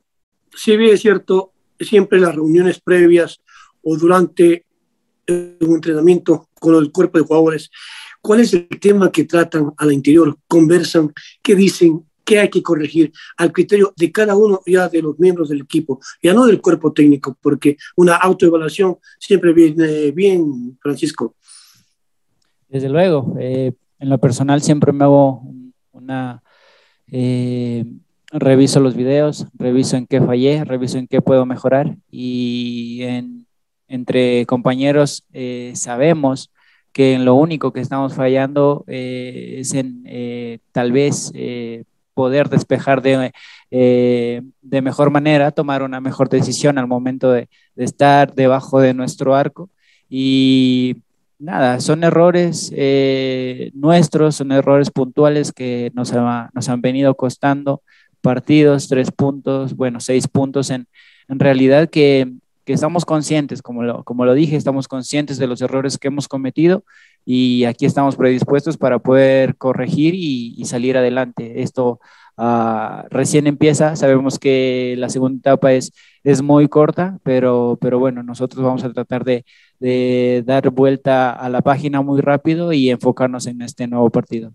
Si 0.54 0.76
bien 0.76 0.94
es 0.94 1.02
cierto, 1.02 1.54
siempre 1.80 2.20
las 2.20 2.36
reuniones 2.36 2.82
previas 2.82 3.40
o 3.90 3.96
durante 3.96 4.66
un 5.30 5.76
entrenamiento 5.76 6.50
con 6.60 6.76
el 6.76 6.92
cuerpo 6.92 7.18
de 7.18 7.24
jugadores, 7.24 7.70
¿cuál 8.22 8.42
es 8.42 8.54
el 8.54 8.68
tema 8.82 9.12
que 9.12 9.24
tratan 9.24 9.72
al 9.78 9.94
interior? 9.94 10.38
¿Conversan? 10.48 11.14
¿Qué 11.42 11.56
dicen? 11.56 12.04
qué 12.26 12.40
hay 12.40 12.50
que 12.50 12.62
corregir 12.62 13.14
al 13.38 13.54
criterio 13.54 13.94
de 13.96 14.12
cada 14.12 14.36
uno 14.36 14.60
ya 14.66 14.90
de 14.90 15.02
los 15.02 15.18
miembros 15.18 15.48
del 15.48 15.62
equipo, 15.62 16.02
ya 16.22 16.34
no 16.34 16.46
del 16.46 16.60
cuerpo 16.60 16.92
técnico, 16.92 17.38
porque 17.42 17.78
una 17.96 18.18
autoevaluación 18.18 18.98
siempre 19.18 19.54
viene 19.54 20.12
bien, 20.12 20.78
Francisco. 20.82 21.36
Desde 22.68 22.90
luego, 22.90 23.34
eh, 23.40 23.72
en 23.98 24.10
lo 24.10 24.18
personal 24.18 24.62
siempre 24.62 24.92
me 24.92 25.06
hago 25.06 25.42
una... 25.94 26.44
Eh, 27.10 27.86
reviso 28.30 28.82
los 28.82 28.94
videos, 28.94 29.48
reviso 29.54 29.96
en 29.96 30.06
qué 30.06 30.20
fallé, 30.20 30.66
reviso 30.66 30.98
en 30.98 31.08
qué 31.08 31.22
puedo 31.22 31.46
mejorar 31.46 31.96
y 32.12 33.04
entre 33.88 34.46
compañeros 34.46 35.26
eh, 35.34 35.72
sabemos 35.76 36.52
que 36.94 37.14
en 37.14 37.26
lo 37.26 37.36
único 37.36 37.74
que 37.74 37.82
estamos 37.82 38.16
fallando 38.16 38.84
es 38.88 39.74
en 39.74 40.62
tal 40.72 40.92
vez 40.92 41.32
poder 42.18 42.50
despejar 42.50 43.04
de, 43.04 43.32
eh, 43.70 44.42
de 44.64 44.82
mejor 44.82 45.12
manera, 45.12 45.52
tomar 45.52 45.84
una 45.84 46.02
mejor 46.02 46.30
decisión 46.30 46.80
al 46.80 46.88
momento 46.88 47.32
de, 47.32 47.48
estar 47.76 48.34
debajo 48.34 48.80
de 48.80 48.96
nuestro 48.96 49.36
arco. 49.36 49.70
Y 50.10 50.98
nada, 51.38 51.80
son 51.80 52.04
errores 52.04 52.72
eh, 52.76 53.70
nuestros, 53.76 54.38
son 54.38 54.52
errores 54.52 54.90
puntuales 54.90 55.52
que 55.52 55.92
nos, 55.94 56.12
nos, 56.54 56.70
han 56.70 56.82
venido 56.82 57.14
costando 57.14 57.84
partidos, 58.22 58.88
tres 58.88 59.12
puntos, 59.12 59.76
bueno, 59.76 60.00
seis 60.00 60.28
puntos 60.28 60.72
en, 60.72 60.88
en 61.28 61.38
realidad 61.38 61.88
que, 61.88 62.34
que, 62.68 62.74
estamos 62.74 63.06
conscientes, 63.06 63.62
como 63.62 63.84
lo, 63.84 64.04
como 64.04 64.26
lo 64.26 64.34
dije, 64.34 64.58
estamos 64.58 64.88
conscientes 64.88 65.38
de 65.38 65.48
los 65.48 65.62
errores 65.62 65.98
que 65.98 66.10
hemos 66.10 66.28
cometido 66.28 66.84
y 67.26 67.64
aquí 67.64 67.86
estamos 67.86 68.16
predispuestos 68.18 68.78
para 68.78 69.00
poder 69.00 69.56
corregir 69.58 70.14
y, 70.16 70.64
salir 70.66 70.98
adelante. 70.98 71.62
Esto 71.64 72.00
uh, 72.38 73.08
recién 73.10 73.48
empieza, 73.48 73.96
sabemos 73.96 74.38
que 74.38 74.96
la 74.98 75.10
segunda 75.10 75.40
etapa 75.40 75.74
es, 75.74 75.94
es 76.24 76.42
muy 76.42 76.68
corta, 76.68 77.18
pero, 77.24 77.78
pero 77.82 78.00
bueno, 78.00 78.22
nosotros 78.24 78.64
vamos 78.64 78.84
a 78.84 78.92
tratar 78.92 79.24
de, 79.24 79.46
de 79.80 80.44
dar 80.46 80.70
vuelta 80.72 81.32
a 81.32 81.50
la 81.50 81.62
página 81.62 82.02
muy 82.02 82.22
rápido 82.22 82.74
y 82.74 82.90
enfocarnos 82.90 83.48
en 83.48 83.62
este 83.62 83.88
nuevo 83.88 84.10
partido. 84.10 84.54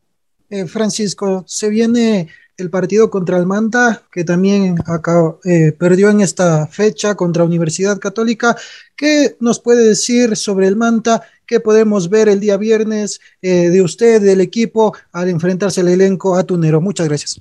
Eh, 0.53 0.67
Francisco, 0.67 1.45
se 1.47 1.71
viene 1.71 2.29
el 2.59 2.69
partido 2.69 3.09
contra 3.09 3.39
el 3.39 3.47
Manta, 3.47 4.03
que 4.13 4.23
también 4.23 4.77
acá, 4.85 5.35
eh, 5.47 5.73
perdió 5.73 6.11
en 6.11 6.21
esta 6.21 6.67
fecha 6.67 7.15
contra 7.15 7.43
Universidad 7.43 7.99
Católica. 7.99 8.55
¿Qué 8.95 9.35
nos 9.41 9.59
puede 9.61 9.89
decir 9.89 10.37
sobre 10.37 10.67
el 10.67 10.77
Manta? 10.77 11.23
¿Qué 11.47 11.59
podemos 11.59 12.11
ver 12.11 12.29
el 12.29 12.39
día 12.39 12.59
viernes 12.59 13.19
eh, 13.41 13.71
de 13.71 13.81
usted, 13.81 14.21
del 14.21 14.43
equipo, 14.43 14.95
al 15.11 15.31
enfrentarse 15.31 15.81
al 15.81 15.89
elenco 15.89 16.37
a 16.37 16.45
Tunero? 16.45 16.83
Muchas 16.83 17.09
gracias. 17.09 17.41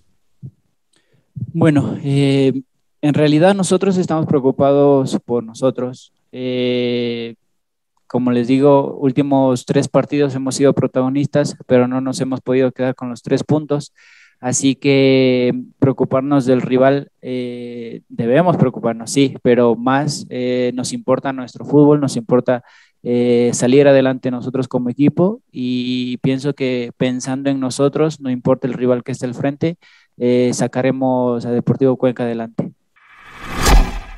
Bueno, 1.52 1.98
en 2.02 2.64
realidad 3.02 3.54
nosotros 3.56 3.98
estamos 3.98 4.26
preocupados 4.26 5.18
por 5.26 5.44
nosotros 5.44 6.14
como 8.12 8.34
les 8.34 8.50
digo, 8.50 8.98
últimos 8.98 9.66
tres 9.66 9.88
partidos 9.88 10.36
hemos 10.36 10.56
sido 10.56 10.74
protagonistas, 10.74 11.56
pero 11.66 11.88
no 11.88 12.02
nos 12.02 12.20
hemos 12.20 12.42
podido 12.42 12.74
quedar 12.74 12.94
con 12.94 13.10
los 13.10 13.22
tres 13.22 13.46
puntos. 13.46 13.94
Así 14.42 14.76
que 14.76 15.54
preocuparnos 15.80 16.46
del 16.46 16.62
rival, 16.62 17.10
eh, 17.22 18.02
debemos 18.10 18.58
preocuparnos, 18.58 19.12
sí, 19.12 19.38
pero 19.44 19.78
más 19.78 20.26
eh, 20.30 20.74
nos 20.76 20.92
importa 20.92 21.32
nuestro 21.32 21.64
fútbol, 21.64 22.02
nos 22.02 22.18
importa 22.18 22.66
eh, 23.02 23.52
salir 23.54 23.88
adelante 23.88 24.30
nosotros 24.30 24.68
como 24.68 24.90
equipo 24.90 25.42
y 25.50 26.18
pienso 26.18 26.54
que 26.54 26.92
pensando 26.98 27.50
en 27.50 27.62
nosotros, 27.62 28.20
no 28.20 28.30
importa 28.30 28.68
el 28.68 28.74
rival 28.74 29.06
que 29.06 29.14
esté 29.14 29.26
al 29.26 29.36
frente, 29.36 29.78
sacaremos 30.52 31.46
a 31.46 31.52
Deportivo 31.52 31.96
Cuenca 31.96 32.24
adelante. 32.24 32.74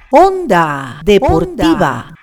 Onda 0.09 0.99
Deportiva. 1.05 2.15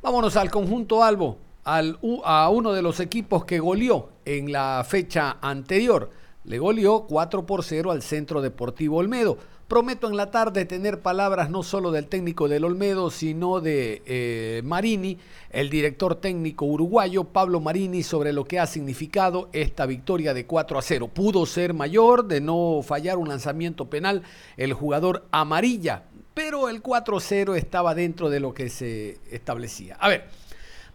Vámonos 0.00 0.36
al 0.36 0.48
conjunto 0.48 1.02
Albo, 1.02 1.38
al, 1.64 1.98
a 2.22 2.48
uno 2.50 2.72
de 2.72 2.82
los 2.82 3.00
equipos 3.00 3.44
que 3.44 3.58
goleó 3.58 4.10
en 4.24 4.52
la 4.52 4.86
fecha 4.88 5.38
anterior. 5.42 6.10
Le 6.44 6.60
goleó 6.60 7.04
4 7.08 7.44
por 7.44 7.64
0 7.64 7.90
al 7.90 8.02
Centro 8.02 8.40
Deportivo 8.40 8.98
Olmedo. 8.98 9.38
Prometo 9.66 10.08
en 10.08 10.16
la 10.16 10.30
tarde 10.30 10.66
tener 10.66 11.00
palabras 11.00 11.50
no 11.50 11.64
solo 11.64 11.90
del 11.90 12.06
técnico 12.06 12.48
del 12.48 12.64
Olmedo, 12.64 13.10
sino 13.10 13.60
de 13.60 14.02
eh, 14.06 14.62
Marini, 14.64 15.18
el 15.50 15.68
director 15.68 16.14
técnico 16.14 16.64
uruguayo 16.64 17.24
Pablo 17.24 17.58
Marini, 17.60 18.04
sobre 18.04 18.32
lo 18.32 18.44
que 18.44 18.60
ha 18.60 18.68
significado 18.68 19.48
esta 19.52 19.84
victoria 19.84 20.32
de 20.32 20.46
4 20.46 20.78
a 20.78 20.82
0. 20.82 21.08
Pudo 21.08 21.44
ser 21.44 21.74
mayor 21.74 22.28
de 22.28 22.40
no 22.40 22.82
fallar 22.84 23.18
un 23.18 23.28
lanzamiento 23.28 23.90
penal 23.90 24.22
el 24.56 24.74
jugador 24.74 25.26
amarilla 25.32 26.04
pero 26.38 26.68
el 26.68 26.84
4-0 26.84 27.56
estaba 27.56 27.96
dentro 27.96 28.30
de 28.30 28.38
lo 28.38 28.54
que 28.54 28.68
se 28.68 29.18
establecía. 29.28 29.96
A 29.98 30.08
ver, 30.08 30.28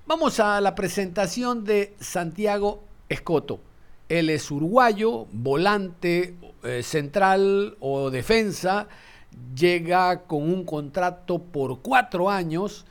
vamos 0.07 0.39
a 0.39 0.62
la 0.62 0.73
presentación 0.73 1.65
de 1.65 1.95
Santiago 2.00 2.81
Escoto. 3.09 3.59
Él 4.07 4.29
es 4.29 4.50
uruguayo, 4.50 5.27
volante 5.33 6.35
eh, 6.63 6.81
central 6.81 7.75
o 7.81 8.09
defensa, 8.09 8.88
llega 9.53 10.21
con 10.21 10.43
un 10.43 10.63
contrato 10.63 11.39
por 11.39 11.81
cuatro 11.81 12.29
años. 12.29 12.85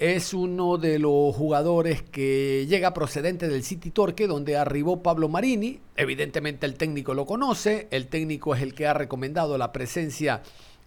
Es 0.00 0.34
uno 0.34 0.78
de 0.78 0.98
los 0.98 1.36
jugadores 1.36 2.02
que 2.02 2.66
llega 2.68 2.92
procedente 2.92 3.46
del 3.46 3.62
City 3.62 3.92
Torque, 3.92 4.26
donde 4.26 4.56
arribó 4.56 5.04
Pablo 5.04 5.28
Marini. 5.28 5.78
Evidentemente 5.94 6.66
el 6.66 6.74
técnico 6.74 7.14
lo 7.14 7.26
conoce, 7.26 7.86
el 7.92 8.08
técnico 8.08 8.56
es 8.56 8.62
el 8.62 8.74
que 8.74 8.88
ha 8.88 8.92
recomendado 8.92 9.56
la 9.56 9.70
presencia 9.70 10.42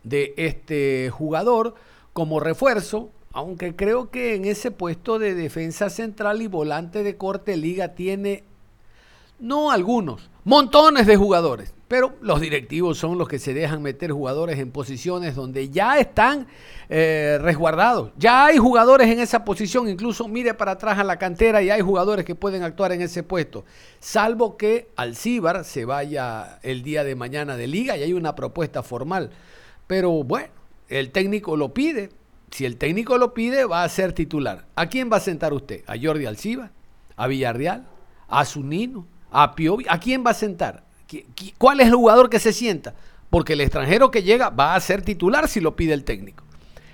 este 0.09 1.09
jugador 1.12 1.75
como 2.13 2.39
refuerzo, 2.39 3.12
aunque 3.33 3.75
creo 3.75 4.09
que 4.09 4.35
en 4.35 4.45
ese 4.45 4.71
puesto 4.71 5.19
de 5.19 5.35
defensa 5.35 5.89
central 5.89 6.41
y 6.41 6.47
volante 6.47 7.03
de 7.03 7.17
corte 7.17 7.57
liga 7.57 7.89
tiene, 7.89 8.45
no 9.39 9.71
algunos, 9.71 10.29
montones 10.45 11.07
de 11.07 11.17
jugadores, 11.17 11.74
pero 11.89 12.15
los 12.21 12.39
directivos 12.39 12.97
son 12.97 13.17
los 13.17 13.27
que 13.27 13.38
se 13.38 13.53
dejan 13.53 13.81
meter 13.81 14.12
jugadores 14.12 14.59
en 14.59 14.71
posiciones 14.71 15.35
donde 15.35 15.69
ya 15.69 16.00
están 16.00 16.47
eh, 16.88 17.38
resguardados. 17.41 18.12
Ya 18.17 18.45
hay 18.45 18.57
jugadores 18.57 19.09
en 19.09 19.19
esa 19.19 19.43
posición, 19.43 19.89
incluso 19.89 20.29
mire 20.29 20.53
para 20.53 20.71
atrás 20.71 20.97
a 20.97 21.03
la 21.03 21.17
cantera 21.17 21.62
y 21.62 21.69
hay 21.69 21.81
jugadores 21.81 22.24
que 22.24 22.35
pueden 22.35 22.63
actuar 22.63 22.93
en 22.93 23.01
ese 23.01 23.24
puesto, 23.24 23.65
salvo 24.00 24.55
que 24.55 24.88
Alcíbar 24.95 25.65
se 25.65 25.83
vaya 25.83 26.59
el 26.63 26.83
día 26.83 27.03
de 27.03 27.15
mañana 27.15 27.57
de 27.57 27.67
liga 27.67 27.97
y 27.97 28.03
hay 28.03 28.13
una 28.13 28.35
propuesta 28.35 28.81
formal 28.81 29.31
pero 29.88 30.24
bueno, 30.24 30.50
el 30.89 31.12
técnico 31.12 31.56
lo 31.56 31.74
pide. 31.74 32.10
Si 32.51 32.65
el 32.65 32.77
técnico 32.77 33.18
lo 33.18 33.34
pide, 33.34 33.65
va 33.65 33.84
a 33.84 33.89
ser 33.89 34.13
titular. 34.13 34.65
¿A 34.75 34.88
quién 34.88 35.12
va 35.12 35.18
a 35.18 35.22
sentar 35.22 35.54
usted? 35.54 35.84
¿A 35.88 35.96
Jordi 36.01 36.25
Alciba? 36.25 36.72
¿A 37.15 37.27
Villarreal? 37.27 37.88
¿A 38.27 38.46
Zunino? 38.46 39.06
¿A 39.32 39.56
Piovi? 39.56 39.86
¿A 39.89 40.00
quién 40.00 40.24
va 40.25 40.32
a 40.32 40.36
sentar? 40.36 40.84
¿Cuál 41.58 41.82
es 41.82 41.88
el 41.88 41.96
jugador 41.96 42.30
que 42.30 42.39
se 42.39 42.54
sienta? 42.54 42.94
Porque 43.30 43.54
el 43.54 43.62
extranjero 43.62 44.12
que 44.12 44.24
llega 44.24 44.50
va 44.50 44.75
a 44.75 44.80
ser 44.80 45.01
titular 45.01 45.48
si 45.48 45.60
lo 45.60 45.75
pide 45.75 45.94
el 45.94 46.04
técnico. 46.04 46.44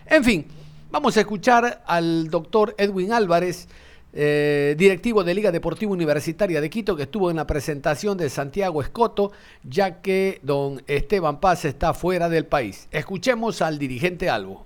En 0.05 0.23
fin, 0.23 0.47
vamos 0.89 1.15
a 1.17 1.21
escuchar 1.21 1.83
al 1.85 2.29
doctor 2.29 2.75
Edwin 2.77 3.13
Álvarez 3.13 3.67
eh, 4.13 4.75
directivo 4.77 5.23
de 5.23 5.33
Liga 5.33 5.51
Deportiva 5.51 5.91
Universitaria 5.91 6.59
de 6.59 6.69
Quito, 6.69 6.95
que 6.95 7.03
estuvo 7.03 7.29
en 7.29 7.37
la 7.37 7.47
presentación 7.47 8.17
de 8.17 8.29
Santiago 8.29 8.81
Escoto, 8.81 9.31
ya 9.63 10.01
que 10.01 10.39
don 10.43 10.81
Esteban 10.87 11.39
Paz 11.39 11.65
está 11.65 11.93
fuera 11.93 12.27
del 12.27 12.45
país. 12.45 12.87
Escuchemos 12.91 13.61
al 13.61 13.79
dirigente 13.79 14.29
Albo. 14.29 14.63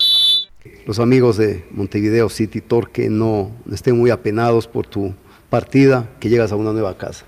Los 0.86 1.00
amigos 1.00 1.38
de 1.38 1.64
Montevideo 1.72 2.28
City 2.30 2.62
Torque 2.62 3.10
no 3.10 3.52
estén 3.72 3.98
muy 3.98 4.10
apenados 4.10 4.68
por 4.68 4.88
tu 4.88 5.14
partida, 5.50 6.10
que 6.20 6.30
llegas 6.30 6.52
a 6.52 6.56
una 6.56 6.72
nueva 6.74 6.98
casa. 6.98 7.26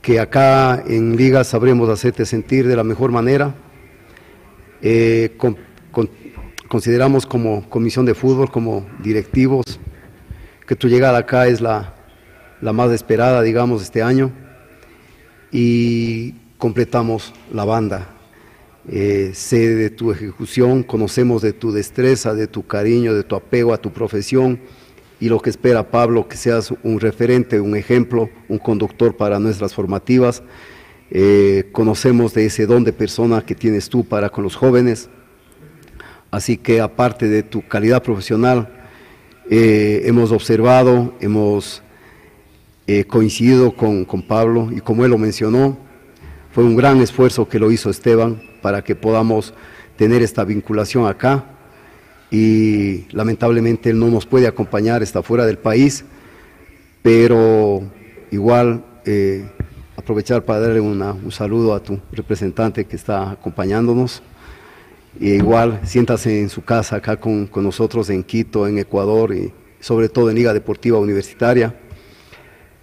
Que 0.00 0.20
acá 0.20 0.82
en 0.86 1.16
Liga 1.16 1.44
sabremos 1.44 1.90
hacerte 1.90 2.24
sentir 2.24 2.66
de 2.66 2.76
la 2.76 2.84
mejor 2.84 3.12
manera. 3.12 3.54
Eh, 4.80 5.36
consideramos 6.68 7.26
como 7.26 7.68
comisión 7.68 8.06
de 8.06 8.14
fútbol, 8.14 8.50
como 8.50 8.86
directivos, 9.02 9.78
que 10.70 10.76
tu 10.76 10.86
llegada 10.86 11.18
acá 11.18 11.48
es 11.48 11.60
la, 11.60 11.92
más 12.60 12.92
esperada, 12.92 13.42
digamos, 13.42 13.82
este 13.82 14.04
año 14.04 14.30
y 15.50 16.30
completamos 16.58 17.34
la 17.52 17.64
banda. 17.64 18.06
Eh, 18.88 19.32
sé 19.34 19.74
de 19.74 19.90
tu 19.90 20.12
ejecución, 20.12 20.84
conocemos 20.84 21.42
de 21.42 21.52
tu 21.52 21.72
destreza, 21.72 22.34
de 22.34 22.46
tu 22.46 22.68
cariño, 22.68 23.14
de 23.14 23.24
tu 23.24 23.34
apego 23.34 23.74
a 23.74 23.78
tu 23.78 23.92
profesión 23.92 24.60
y 25.18 25.28
lo 25.28 25.40
que 25.40 25.50
espera 25.50 25.90
Pablo, 25.90 26.28
que 26.28 26.36
seas 26.36 26.72
un 26.84 27.00
referente, 27.00 27.60
un 27.60 27.74
ejemplo, 27.74 28.30
un 28.48 28.58
conductor 28.58 29.16
para 29.16 29.40
nuestras 29.40 29.74
formativas. 29.74 30.40
Eh, 31.10 31.68
conocemos 31.72 32.32
de 32.32 32.46
ese 32.46 32.66
don 32.66 32.84
de 32.84 32.92
persona 32.92 33.44
que 33.44 33.56
tienes 33.56 33.88
tú 33.88 34.04
para 34.04 34.30
con 34.30 34.44
los 34.44 34.54
jóvenes. 34.54 35.10
Así 36.30 36.56
que 36.56 36.80
aparte 36.80 37.26
de 37.26 37.42
tu 37.42 37.66
calidad 37.66 38.04
profesional, 38.04 38.79
eh, 39.50 40.02
hemos 40.06 40.32
observado, 40.32 41.12
hemos 41.20 41.82
coincidido 43.06 43.70
con, 43.76 44.04
con 44.04 44.20
Pablo 44.20 44.68
y 44.74 44.80
como 44.80 45.04
él 45.04 45.12
lo 45.12 45.18
mencionó, 45.18 45.78
fue 46.52 46.64
un 46.64 46.74
gran 46.74 47.00
esfuerzo 47.00 47.48
que 47.48 47.60
lo 47.60 47.70
hizo 47.70 47.88
Esteban 47.88 48.42
para 48.62 48.82
que 48.82 48.96
podamos 48.96 49.54
tener 49.96 50.22
esta 50.22 50.44
vinculación 50.44 51.06
acá 51.06 51.44
y 52.30 53.06
lamentablemente 53.10 53.90
él 53.90 53.98
no 53.98 54.08
nos 54.08 54.26
puede 54.26 54.46
acompañar, 54.46 55.02
está 55.02 55.22
fuera 55.22 55.44
del 55.46 55.58
país, 55.58 56.04
pero 57.02 57.82
igual 58.30 58.84
eh, 59.04 59.48
aprovechar 59.96 60.44
para 60.44 60.60
darle 60.60 60.80
un 60.80 61.32
saludo 61.32 61.74
a 61.74 61.82
tu 61.82 61.98
representante 62.12 62.84
que 62.84 62.96
está 62.96 63.32
acompañándonos. 63.32 64.22
Y 65.18 65.32
igual 65.32 65.80
siéntase 65.84 66.40
en 66.40 66.48
su 66.48 66.62
casa 66.62 66.96
acá 66.96 67.16
con, 67.18 67.50
nosotros 67.56 68.10
en 68.10 68.22
Quito, 68.22 68.66
en 68.68 68.78
Ecuador 68.78 69.34
y 69.34 69.52
sobre 69.80 70.08
todo 70.08 70.30
en 70.30 70.36
Liga 70.36 70.52
Deportiva 70.52 70.98
Universitaria. 70.98 71.74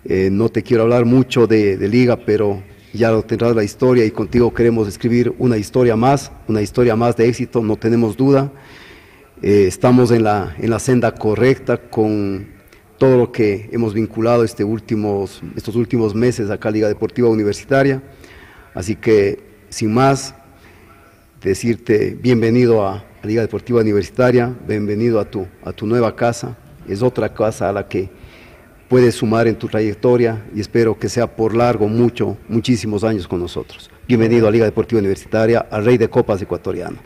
Eh, 0.03 0.29
no 0.31 0.49
te 0.49 0.63
quiero 0.63 0.83
hablar 0.83 1.05
mucho 1.05 1.47
de, 1.47 1.77
de 1.77 1.87
Liga, 1.87 2.17
pero 2.17 2.61
ya 2.93 3.11
lo 3.11 3.23
tendrás 3.23 3.55
la 3.55 3.63
historia 3.63 4.05
y 4.05 4.11
contigo 4.11 4.53
queremos 4.53 4.87
escribir 4.87 5.33
una 5.37 5.57
historia 5.57 5.95
más, 5.95 6.31
una 6.47 6.61
historia 6.61 6.95
más 6.95 7.15
de 7.15 7.27
éxito, 7.27 7.61
no 7.61 7.77
tenemos 7.77 8.17
duda. 8.17 8.51
Eh, 9.41 9.65
estamos 9.67 10.09
en 10.11 10.23
la, 10.23 10.55
en 10.57 10.69
la 10.71 10.79
senda 10.79 11.13
correcta 11.13 11.77
con 11.77 12.47
todo 12.97 13.17
lo 13.17 13.31
que 13.31 13.69
hemos 13.71 13.93
vinculado 13.93 14.43
este 14.43 14.63
últimos, 14.63 15.41
estos 15.55 15.75
últimos 15.75 16.15
meses 16.15 16.49
acá 16.49 16.69
a 16.69 16.71
Liga 16.71 16.87
Deportiva 16.87 17.29
Universitaria. 17.29 18.01
Así 18.73 18.95
que, 18.95 19.39
sin 19.69 19.93
más, 19.93 20.33
decirte 21.41 22.17
bienvenido 22.19 22.87
a, 22.87 23.03
Liga 23.23 23.41
Deportiva 23.41 23.81
Universitaria, 23.81 24.55
bienvenido 24.65 25.19
a 25.19 25.25
tu, 25.25 25.47
a 25.65 25.73
tu 25.73 25.85
nueva 25.85 26.15
casa. 26.15 26.55
Es 26.87 27.01
otra 27.01 27.33
casa 27.33 27.67
a 27.67 27.73
la 27.73 27.87
que 27.87 28.09
puedes 28.87 29.15
sumar 29.15 29.47
en 29.47 29.57
tu 29.57 29.67
trayectoria 29.67 30.45
y 30.55 30.61
espero 30.61 30.97
que 30.97 31.09
sea 31.09 31.35
por 31.35 31.53
largo, 31.53 31.89
mucho, 31.89 32.37
muchísimos 32.47 33.03
años 33.03 33.27
con 33.27 33.41
nosotros. 33.41 33.89
Bienvenido 34.07 34.47
a 34.47 34.51
Liga 34.51 34.63
Deportiva 34.63 34.99
Universitaria, 34.99 35.67
al 35.69 35.83
Rey 35.83 35.97
de 35.97 36.09
Copas 36.09 36.41
ecuatoriano. 36.41 36.99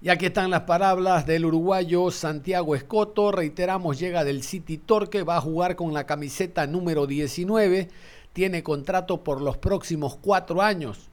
Y 0.00 0.10
aquí 0.10 0.26
están 0.26 0.50
las 0.50 0.60
palabras 0.60 1.26
del 1.26 1.46
uruguayo 1.46 2.10
Santiago 2.10 2.76
Escoto. 2.76 3.32
Reiteramos, 3.32 3.98
llega 3.98 4.22
del 4.22 4.42
City 4.42 4.78
Torque, 4.78 5.22
va 5.24 5.38
a 5.38 5.40
jugar 5.40 5.74
con 5.74 5.92
la 5.92 6.04
camiseta 6.04 6.66
número 6.66 7.06
19. 7.06 7.88
Tiene 8.32 8.62
contrato 8.62 9.24
por 9.24 9.40
los 9.40 9.56
próximos 9.56 10.16
cuatro 10.16 10.62
años. 10.62 11.10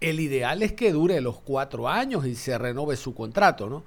El 0.00 0.20
ideal 0.20 0.62
es 0.62 0.72
que 0.72 0.92
dure 0.92 1.20
los 1.20 1.38
cuatro 1.40 1.88
años 1.88 2.26
y 2.26 2.34
se 2.34 2.56
renove 2.56 2.96
su 2.96 3.14
contrato, 3.14 3.68
¿no? 3.68 3.84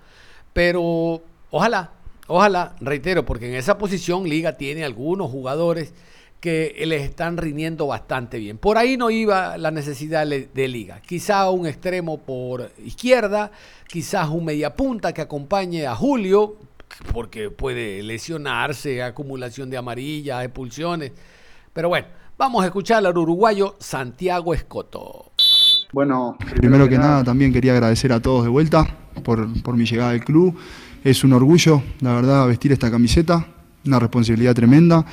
Pero 0.53 1.21
ojalá, 1.49 1.91
Ojalá, 2.27 2.75
reitero, 2.79 3.25
porque 3.25 3.49
en 3.49 3.55
esa 3.55 3.77
posición 3.77 4.27
Liga 4.27 4.53
tiene 4.53 4.85
algunos 4.85 5.29
jugadores 5.29 5.93
que 6.39 6.73
les 6.85 7.03
están 7.03 7.37
rindiendo 7.37 7.87
bastante 7.87 8.37
bien. 8.37 8.57
Por 8.57 8.77
ahí 8.77 8.95
no 8.95 9.09
iba 9.09 9.57
la 9.57 9.71
necesidad 9.71 10.25
de 10.25 10.67
Liga. 10.67 11.01
Quizá 11.01 11.49
un 11.49 11.67
extremo 11.67 12.17
por 12.19 12.71
izquierda, 12.83 13.51
quizás 13.87 14.29
un 14.29 14.45
mediapunta 14.45 15.13
que 15.13 15.21
acompañe 15.21 15.85
a 15.85 15.95
Julio, 15.95 16.57
porque 17.13 17.49
puede 17.49 18.03
lesionarse, 18.03 19.03
acumulación 19.03 19.69
de 19.69 19.77
amarillas, 19.77 20.43
expulsiones. 20.45 21.11
Pero 21.73 21.89
bueno, 21.89 22.07
vamos 22.37 22.63
a 22.63 22.67
escuchar 22.67 23.05
al 23.05 23.17
uruguayo 23.17 23.75
Santiago 23.79 24.53
Escoto. 24.53 25.32
Bueno, 25.93 26.35
primero 26.55 26.89
que 26.89 26.97
nada 26.97 27.23
también 27.23 27.53
quería 27.53 27.73
agradecer 27.73 28.11
a 28.13 28.19
todos 28.19 28.43
de 28.43 28.49
vuelta 28.49 28.97
por, 29.23 29.61
por 29.61 29.77
mi 29.77 29.85
llegada 29.85 30.09
al 30.09 30.25
club. 30.25 30.57
Es 31.03 31.23
un 31.23 31.33
orgullo, 31.33 31.83
la 32.01 32.13
verdad, 32.13 32.47
vestir 32.47 32.71
esta 32.71 32.89
camiseta, 32.89 33.45
una 33.85 33.99
responsabilidad 33.99 34.53
tremenda. 34.53 35.05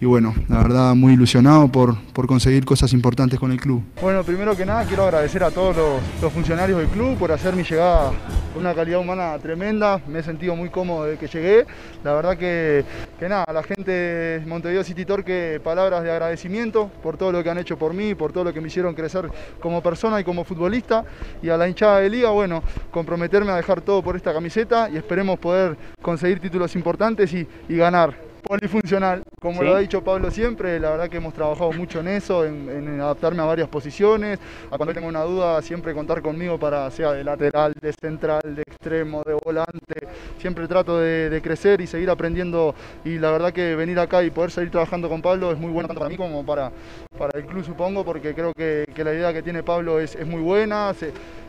Y 0.00 0.06
bueno, 0.06 0.32
la 0.48 0.58
verdad 0.58 0.94
muy 0.94 1.14
ilusionado 1.14 1.66
por, 1.66 2.00
por 2.12 2.28
conseguir 2.28 2.64
cosas 2.64 2.92
importantes 2.92 3.38
con 3.40 3.50
el 3.50 3.60
club. 3.60 3.82
Bueno, 4.00 4.22
primero 4.22 4.56
que 4.56 4.64
nada 4.64 4.84
quiero 4.84 5.02
agradecer 5.02 5.42
a 5.42 5.50
todos 5.50 5.76
los, 6.22 6.32
funcionarios 6.32 6.78
del 6.78 6.88
club 6.88 7.18
por 7.18 7.32
hacer 7.32 7.56
mi 7.56 7.64
llegada 7.64 8.12
con 8.52 8.62
una 8.62 8.74
calidad 8.74 9.00
humana 9.00 9.36
tremenda, 9.42 10.00
me 10.06 10.20
he 10.20 10.22
sentido 10.22 10.54
muy 10.54 10.68
cómodo 10.68 11.04
desde 11.04 11.18
que 11.18 11.26
llegué, 11.26 11.66
la 12.04 12.12
verdad 12.12 12.36
que, 12.36 12.84
que 13.18 13.28
nada, 13.28 13.44
a 13.44 13.52
la 13.52 13.62
gente 13.62 13.90
de 13.90 14.46
Montevideo 14.46 14.84
City 14.84 15.04
Torque 15.04 15.60
palabras 15.62 16.02
de 16.02 16.10
agradecimiento 16.10 16.90
por 17.02 17.16
todo 17.16 17.32
lo 17.32 17.42
que 17.42 17.50
han 17.50 17.58
hecho 17.58 17.76
por 17.76 17.92
mí, 17.92 18.14
por 18.14 18.32
todo 18.32 18.44
lo 18.44 18.52
que 18.52 18.60
me 18.60 18.68
hicieron 18.68 18.94
crecer 18.94 19.28
como 19.60 19.82
persona 19.82 20.20
y 20.20 20.24
como 20.24 20.44
futbolista. 20.44 21.04
Y 21.42 21.48
a 21.48 21.56
la 21.56 21.68
hinchada 21.68 22.00
de 22.00 22.10
liga, 22.10 22.30
bueno, 22.30 22.62
comprometerme 22.90 23.50
a 23.50 23.56
dejar 23.56 23.80
todo 23.80 24.02
por 24.02 24.16
esta 24.16 24.32
camiseta 24.32 24.88
y 24.90 24.96
esperemos 24.96 25.38
poder 25.38 25.76
conseguir 26.02 26.40
títulos 26.40 26.74
importantes 26.76 27.32
y, 27.32 27.46
y 27.68 27.76
ganar 27.76 28.17
polifuncional, 28.48 29.22
como 29.42 29.62
lo 29.62 29.76
ha 29.76 29.78
dicho 29.78 30.02
Pablo 30.02 30.30
siempre, 30.30 30.80
la 30.80 30.90
verdad 30.90 31.10
que 31.10 31.18
hemos 31.18 31.34
trabajado 31.34 31.70
mucho 31.72 32.00
en 32.00 32.08
eso, 32.08 32.46
en, 32.46 32.98
adaptarme 32.98 33.42
a 33.42 33.44
varias 33.44 33.68
posiciones, 33.68 34.38
a 34.70 34.76
cuando 34.78 34.94
tengo 34.94 35.06
una 35.06 35.22
duda 35.22 35.60
siempre 35.60 35.92
contar 35.92 36.22
conmigo 36.22 36.58
para 36.58 36.90
sea 36.90 37.12
de 37.12 37.22
lateral, 37.22 37.74
de 37.78 37.92
central, 37.92 38.40
de 38.42 38.62
extremo, 38.62 39.22
de 39.22 39.34
volante, 39.34 40.08
siempre 40.38 40.66
trato 40.66 40.98
de, 40.98 41.40
crecer 41.42 41.82
y 41.82 41.86
seguir 41.86 42.08
aprendiendo. 42.08 42.74
Y 43.04 43.18
la 43.18 43.30
verdad 43.30 43.52
que 43.52 43.76
venir 43.76 43.98
acá 43.98 44.24
y 44.24 44.30
poder 44.30 44.50
seguir 44.50 44.70
trabajando 44.70 45.10
con 45.10 45.20
Pablo 45.20 45.52
es 45.52 45.58
muy 45.58 45.70
bueno 45.70 45.86
tanto 45.86 46.00
para 46.00 46.10
mí 46.10 46.16
como 46.16 46.44
para, 46.44 46.72
para 47.18 47.38
el 47.38 47.44
club 47.44 47.64
supongo, 47.64 48.02
porque 48.02 48.34
creo 48.34 48.52
que, 48.54 48.86
la 48.96 49.12
idea 49.12 49.32
que 49.32 49.42
tiene 49.42 49.62
Pablo 49.62 50.00
es, 50.00 50.16
muy 50.26 50.40
buena. 50.40 50.94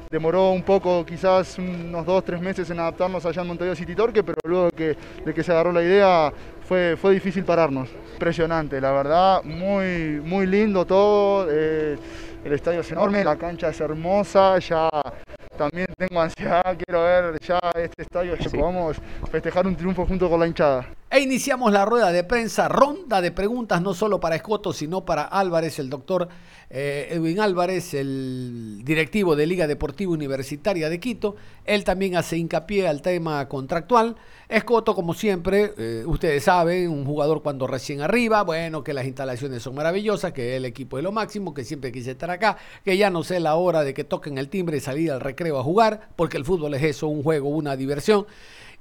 Demoró 0.09 0.51
un 0.51 0.63
poco, 0.63 1.05
quizás 1.05 1.57
unos 1.59 2.05
dos, 2.05 2.23
tres 2.23 2.41
meses 2.41 2.69
en 2.69 2.79
adaptarnos 2.79 3.25
allá 3.25 3.41
en 3.41 3.47
Montevideo 3.47 3.75
City 3.75 3.95
Torque, 3.95 4.23
pero 4.23 4.37
luego 4.43 4.71
que, 4.71 4.97
de 5.23 5.33
que 5.33 5.43
se 5.43 5.51
agarró 5.51 5.71
la 5.71 5.83
idea 5.83 6.33
fue, 6.67 6.97
fue 6.99 7.13
difícil 7.13 7.43
pararnos. 7.43 7.89
Impresionante, 8.13 8.81
la 8.81 8.91
verdad, 8.91 9.43
muy, 9.43 10.19
muy 10.23 10.47
lindo 10.47 10.85
todo. 10.85 11.47
Eh, 11.49 11.97
el 12.43 12.53
estadio 12.53 12.81
es 12.81 12.91
enorme, 12.91 13.23
la 13.23 13.35
cancha 13.35 13.69
es 13.69 13.79
hermosa, 13.81 14.57
ya 14.59 14.89
también 15.57 15.87
tengo 15.97 16.21
ansiedad, 16.21 16.63
quiero 16.85 17.03
ver 17.03 17.39
ya 17.41 17.59
este 17.75 18.03
estadio 18.03 18.35
que 18.37 18.49
podamos 18.49 18.97
festejar 19.31 19.67
un 19.67 19.75
triunfo 19.75 20.05
junto 20.05 20.29
con 20.29 20.39
la 20.39 20.47
hinchada. 20.47 20.87
E 21.11 21.21
iniciamos 21.21 21.71
la 21.71 21.85
rueda 21.85 22.11
de 22.11 22.23
prensa, 22.23 22.67
ronda 22.67 23.19
de 23.19 23.31
preguntas 23.31 23.81
no 23.81 23.95
solo 23.95 24.19
para 24.19 24.35
Escoto, 24.35 24.73
sino 24.73 25.05
para 25.05 25.23
Álvarez, 25.23 25.79
el 25.79 25.89
doctor 25.89 26.29
eh, 26.69 27.07
Edwin 27.09 27.39
Álvarez, 27.39 27.95
el 27.95 28.81
directivo 28.83 29.35
de 29.35 29.47
Liga 29.47 29.65
Deportiva 29.65 30.11
Universitaria 30.11 30.87
de 30.87 30.99
Quito. 30.99 31.35
Él 31.65 31.83
también 31.83 32.15
hace 32.15 32.37
hincapié 32.37 32.87
al 32.87 33.01
tema 33.01 33.47
contractual. 33.47 34.17
Escoto, 34.49 34.93
como 34.93 35.15
siempre, 35.15 35.73
eh, 35.79 36.03
ustedes 36.05 36.43
saben, 36.43 36.91
un 36.91 37.05
jugador 37.05 37.41
cuando 37.41 37.65
recién 37.65 38.01
arriba, 38.01 38.43
bueno, 38.43 38.83
que 38.83 38.93
las 38.93 39.07
instalaciones 39.07 39.63
son 39.63 39.73
maravillosas, 39.73 40.31
que 40.31 40.57
el 40.57 40.65
equipo 40.65 40.99
es 40.99 41.03
lo 41.03 41.11
máximo, 41.11 41.55
que 41.55 41.63
siempre 41.63 41.91
quise 41.91 42.11
estar 42.11 42.29
acá, 42.29 42.57
que 42.85 42.95
ya 42.97 43.09
no 43.09 43.23
sé 43.23 43.39
la 43.39 43.55
hora 43.55 43.83
de 43.83 43.95
que 43.95 44.03
toquen 44.03 44.37
el 44.37 44.47
timbre 44.47 44.77
y 44.77 44.79
salir 44.79 45.11
al 45.11 45.21
recreo 45.21 45.57
a 45.57 45.63
jugar, 45.63 46.09
porque 46.15 46.37
el 46.37 46.45
fútbol 46.45 46.75
es 46.75 46.83
eso, 46.83 47.07
un 47.07 47.23
juego, 47.23 47.49
una 47.49 47.75
diversión 47.75 48.27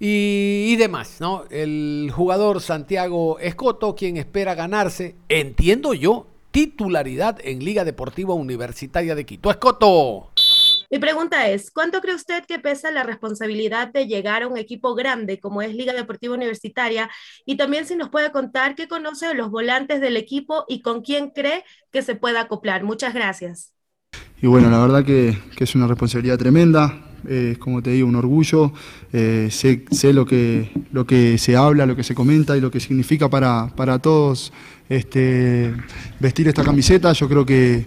y, 0.01 0.77
demás, 0.77 1.17
¿no? 1.21 1.45
El 1.51 2.11
jugador 2.15 2.61
Santiago 2.61 3.39
Escoto, 3.41 3.97
quien 3.97 4.17
espera 4.17 4.55
ganarse, 4.55 5.17
entiendo 5.29 5.93
yo, 5.93 6.29
titularidad 6.53 7.39
en 7.43 7.65
Liga 7.65 7.85
Deportiva 7.85 8.35
Universitaria 8.35 9.17
de 9.17 9.27
Quito. 9.27 9.51
Escoto. 9.51 10.31
Mi 10.91 10.99
pregunta 10.99 11.49
es, 11.49 11.71
¿cuánto 11.71 12.01
cree 12.01 12.15
usted 12.15 12.45
que 12.47 12.59
pesa 12.59 12.91
la 12.91 13.03
responsabilidad 13.03 13.89
de 13.89 14.07
llegar 14.07 14.43
a 14.43 14.47
un 14.47 14.57
equipo 14.57 14.95
grande 14.95 15.39
como 15.41 15.63
es 15.63 15.75
Liga 15.75 15.93
Deportiva 15.93 16.35
Universitaria? 16.35 17.11
Y 17.45 17.57
también 17.57 17.85
si 17.85 17.97
nos 17.97 18.09
puede 18.09 18.31
contar 18.31 18.75
qué 18.77 18.89
conoce 18.89 19.27
de 19.27 19.35
los 19.35 19.51
volantes 19.51 20.01
del 20.01 20.17
equipo 20.17 20.65
y 20.69 20.81
con 20.81 21.03
quién 21.03 21.31
cree 21.31 21.65
que 21.91 22.03
se 22.03 22.15
pueda 22.15 22.43
acoplar. 22.43 22.85
Muchas 22.85 23.13
gracias. 23.13 23.75
Y 24.41 24.47
bueno, 24.47 24.71
la 24.71 24.79
verdad 24.79 25.05
que, 25.05 25.37
que 25.57 25.65
es 25.65 25.75
una 25.75 25.89
responsabilidad 25.89 26.39
tremenda 26.39 27.08
es 27.29 27.59
como 27.59 27.83
te 27.83 27.91
digo, 27.91 28.09
un 28.09 28.17
orgullo, 28.17 28.73
eh, 29.13 29.49
sé, 29.51 29.85
sé, 29.91 30.13
lo, 30.13 30.27
que, 30.27 30.71
lo 30.93 31.07
que 31.07 31.39
se 31.39 31.57
habla, 31.57 31.87
lo 31.87 31.97
que 31.97 32.05
se 32.05 32.15
comenta 32.15 32.57
y 32.57 32.61
lo 32.61 32.71
que 32.71 32.81
significa 32.81 33.29
para, 33.29 33.69
para 33.75 33.99
todos 33.99 34.53
este, 34.89 35.75
vestir 36.21 36.49
esta 36.49 36.63
camiseta. 36.65 37.13
Yo 37.13 37.29
creo 37.29 37.45
que, 37.45 37.87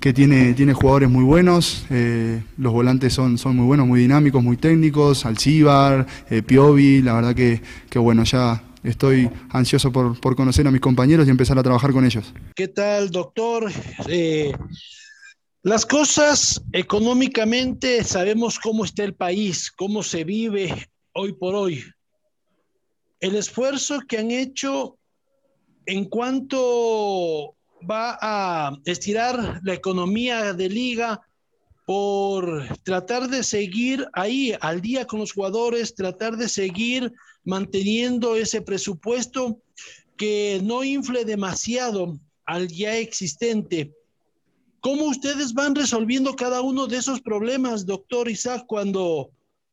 que 0.00 0.12
tiene, 0.12 0.54
tiene 0.54 0.72
jugadores 0.72 1.10
muy 1.10 1.24
buenos, 1.24 1.86
eh, 1.90 2.42
los 2.56 2.72
volantes 2.72 3.12
son, 3.12 3.38
son 3.38 3.56
muy 3.56 3.66
buenos, 3.66 3.86
muy 3.86 4.00
dinámicos, 4.00 4.42
muy 4.42 4.56
técnicos, 4.56 5.26
Alcíbar, 5.26 6.06
eh, 6.30 6.42
Piovi, 6.42 7.02
la 7.02 7.14
verdad 7.14 7.34
que, 7.34 7.60
que 7.90 7.98
bueno, 7.98 8.24
ya 8.24 8.62
estoy 8.84 9.28
ansioso 9.50 9.90
por, 9.90 10.20
por, 10.20 10.36
conocer 10.36 10.66
a 10.66 10.70
mis 10.70 10.80
compañeros 10.80 11.26
y 11.26 11.30
empezar 11.30 11.58
a 11.58 11.62
trabajar 11.62 11.92
con 11.92 12.04
ellos. 12.04 12.32
¿Qué 12.54 12.68
tal, 12.68 13.10
doctor? 13.10 13.70
Las 15.68 15.84
cosas 15.84 16.62
económicamente 16.72 18.02
sabemos 18.02 18.58
cómo 18.58 18.86
está 18.86 19.04
el 19.04 19.14
país, 19.14 19.70
cómo 19.70 20.02
se 20.02 20.24
vive 20.24 20.88
hoy 21.12 21.34
por 21.34 21.54
hoy. 21.54 21.84
El 23.20 23.34
esfuerzo 23.34 24.00
que 24.08 24.16
han 24.16 24.30
hecho 24.30 24.96
en 25.84 26.06
cuanto 26.06 27.54
va 27.82 28.18
a 28.18 28.78
estirar 28.86 29.60
la 29.62 29.74
economía 29.74 30.54
de 30.54 30.70
liga 30.70 31.20
por 31.84 32.66
tratar 32.82 33.28
de 33.28 33.42
seguir 33.42 34.08
ahí 34.14 34.54
al 34.62 34.80
día 34.80 35.06
con 35.06 35.20
los 35.20 35.34
jugadores, 35.34 35.94
tratar 35.94 36.38
de 36.38 36.48
seguir 36.48 37.12
manteniendo 37.44 38.36
ese 38.36 38.62
presupuesto 38.62 39.60
que 40.16 40.62
no 40.64 40.82
infle 40.82 41.26
demasiado 41.26 42.18
al 42.46 42.68
ya 42.68 42.96
existente. 42.96 43.92
¿Cómo 44.80 45.06
ustedes 45.06 45.54
van 45.54 45.74
resolviendo 45.74 46.36
cada 46.36 46.60
uno 46.60 46.86
de 46.86 46.98
esos 46.98 47.20
problemas, 47.20 47.84
doctor 47.84 48.28
Isaac, 48.28 48.64
cuando 48.68 49.30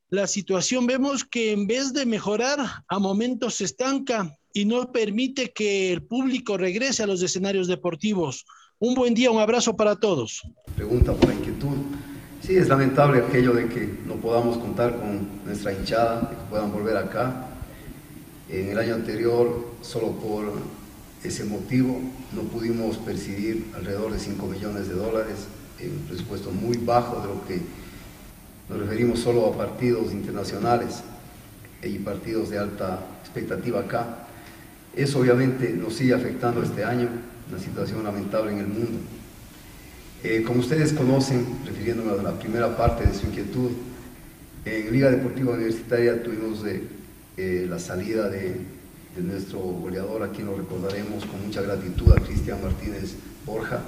la 0.10 0.26
situación 0.26 0.88
vemos 0.88 1.24
que 1.24 1.52
en 1.52 1.68
vez 1.68 1.94
de 1.94 2.08
mejorar, 2.08 2.60
a 2.88 3.00
momentos 3.00 3.56
se 3.56 3.66
estanca 3.66 4.36
y 4.52 4.66
no 4.66 4.92
permite 4.92 5.52
que 5.52 5.94
el 5.94 6.02
público 6.02 6.58
regrese 6.58 7.04
a 7.04 7.08
los 7.08 7.22
escenarios 7.22 7.68
deportivos? 7.68 8.46
Un 8.80 8.96
buen 8.96 9.14
día, 9.14 9.30
un 9.30 9.40
abrazo 9.40 9.76
para 9.76 9.96
todos. 9.96 10.42
Pregunta 10.76 11.14
por 11.14 11.32
inquietud. 11.32 11.78
Sí, 12.42 12.56
es 12.56 12.68
lamentable 12.68 13.20
aquello 13.20 13.54
de 13.54 13.68
que 13.70 13.88
no 14.08 14.16
podamos 14.16 14.58
contar 14.58 14.98
con 14.98 15.46
nuestra 15.46 15.72
hinchada, 15.72 16.22
de 16.22 16.36
que 16.36 16.44
puedan 16.50 16.72
volver 16.72 16.98
acá. 16.98 17.48
En 18.50 18.70
el 18.70 18.80
año 18.80 18.96
anterior, 18.96 19.72
solo 19.82 20.14
por 20.14 20.52
ese 21.28 21.44
motivo, 21.46 22.00
no 22.34 22.42
pudimos 22.44 22.98
percibir 22.98 23.66
alrededor 23.76 24.12
de 24.12 24.20
5 24.20 24.46
millones 24.48 24.88
de 24.88 24.96
dólares, 24.96 25.48
en 25.80 25.92
un 25.92 26.00
presupuesto 26.08 26.52
muy 26.52 26.78
bajo 26.78 27.22
de 27.22 27.28
lo 27.28 27.46
que 27.46 27.62
nos 28.70 28.80
referimos 28.80 29.20
solo 29.20 29.46
a 29.46 29.58
partidos 29.58 30.12
internacionales 30.12 31.04
y 31.84 32.00
partidos 32.00 32.50
de 32.50 32.60
alta 32.60 33.06
expectativa 33.22 33.82
acá. 33.82 34.28
Eso 34.96 35.20
obviamente 35.20 35.72
nos 35.72 35.96
sigue 35.96 36.14
afectando 36.14 36.64
este 36.64 36.84
año, 36.84 37.10
una 37.50 37.60
situación 37.60 38.04
lamentable 38.04 38.54
en 38.54 38.60
el 38.60 38.68
mundo. 38.68 39.00
Eh, 40.24 40.44
como 40.44 40.62
ustedes 40.62 40.94
conocen, 40.94 41.46
refiriéndome 41.66 42.12
a 42.12 42.24
la 42.24 42.40
primera 42.40 42.76
parte 42.76 43.06
de 43.06 43.14
su 43.14 43.28
inquietud, 43.28 43.72
en 44.64 44.92
Liga 44.92 45.12
Deportiva 45.12 45.54
Universitaria 45.54 46.24
tuvimos 46.24 46.64
eh, 47.38 47.68
la 47.70 47.78
salida 47.78 48.30
de, 48.30 48.56
nuestro 49.24 49.60
goleador, 49.60 50.24
a 50.24 50.32
quien 50.32 50.48
lo 50.48 50.56
recordaremos 50.56 51.26
con 51.26 51.46
mucha 51.46 51.62
gratitud, 51.62 52.12
a 52.12 52.22
Cristian 52.22 52.62
Martínez 52.62 53.16
Borja. 53.46 53.82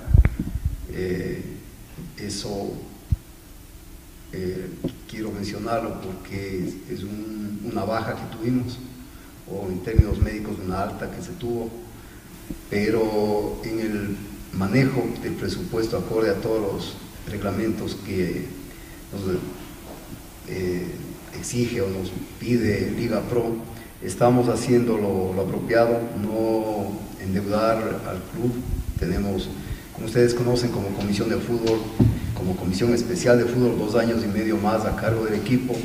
Eh, 0.92 1.44
eso 2.18 2.74
quiero 5.08 5.32
mencionarlo 5.32 6.02
porque 6.02 6.74
es, 6.90 7.00
una 7.64 7.84
baja 7.84 8.16
que 8.16 8.38
tuvimos 8.38 8.78
o 9.50 9.68
en 9.68 9.80
términos 9.80 10.20
médicos 10.20 10.58
una 10.64 10.84
alta 10.84 11.10
que 11.12 11.22
se 11.22 11.32
tuvo, 11.34 11.70
pero 12.70 13.60
en 13.64 13.80
el 13.80 14.18
manejo 14.54 15.08
del 15.22 15.34
presupuesto 15.34 15.98
acorde 15.98 16.30
a 16.30 16.36
todos 16.36 16.62
los 16.62 16.98
reglamentos 17.30 17.96
que 18.06 18.46
nos 19.12 19.36
eh, 20.50 20.88
exige 21.38 21.82
o 21.82 21.90
nos 21.90 22.12
pide 22.40 22.92
Liga 22.92 23.22
Pro, 23.22 23.56
estamos 24.02 24.50
haciendo 24.50 24.98
lo, 24.98 25.42
apropiado, 25.42 26.00
no 26.22 26.92
endeudar 27.22 27.78
al 27.78 28.22
club. 28.32 28.54
Tenemos, 29.00 29.50
como 29.94 30.08
ustedes 30.08 30.34
conocen, 30.34 30.72
como 30.72 30.90
comisión 30.90 31.30
de 31.30 31.38
fútbol, 31.38 31.80
como 32.36 32.56
comisión 32.56 32.94
especial 32.94 33.38
de 33.38 33.46
fútbol, 33.46 33.78
dos 33.78 33.96
años 33.96 34.24
y 34.24 34.28
medio 34.28 34.58
más 34.58 34.86
a 34.86 34.96
cargo 34.96 35.26
del 35.26 35.36
equipo 35.36 35.76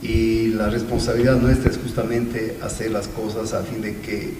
y 0.00 0.48
la 0.48 0.70
responsabilidad 0.70 1.36
nuestra 1.36 1.70
es 1.70 1.78
justamente 1.78 2.58
hacer 2.62 2.92
las 2.92 3.08
cosas 3.08 3.52
a 3.52 3.64
fin 3.64 3.82
de 3.82 3.96
que 3.98 4.32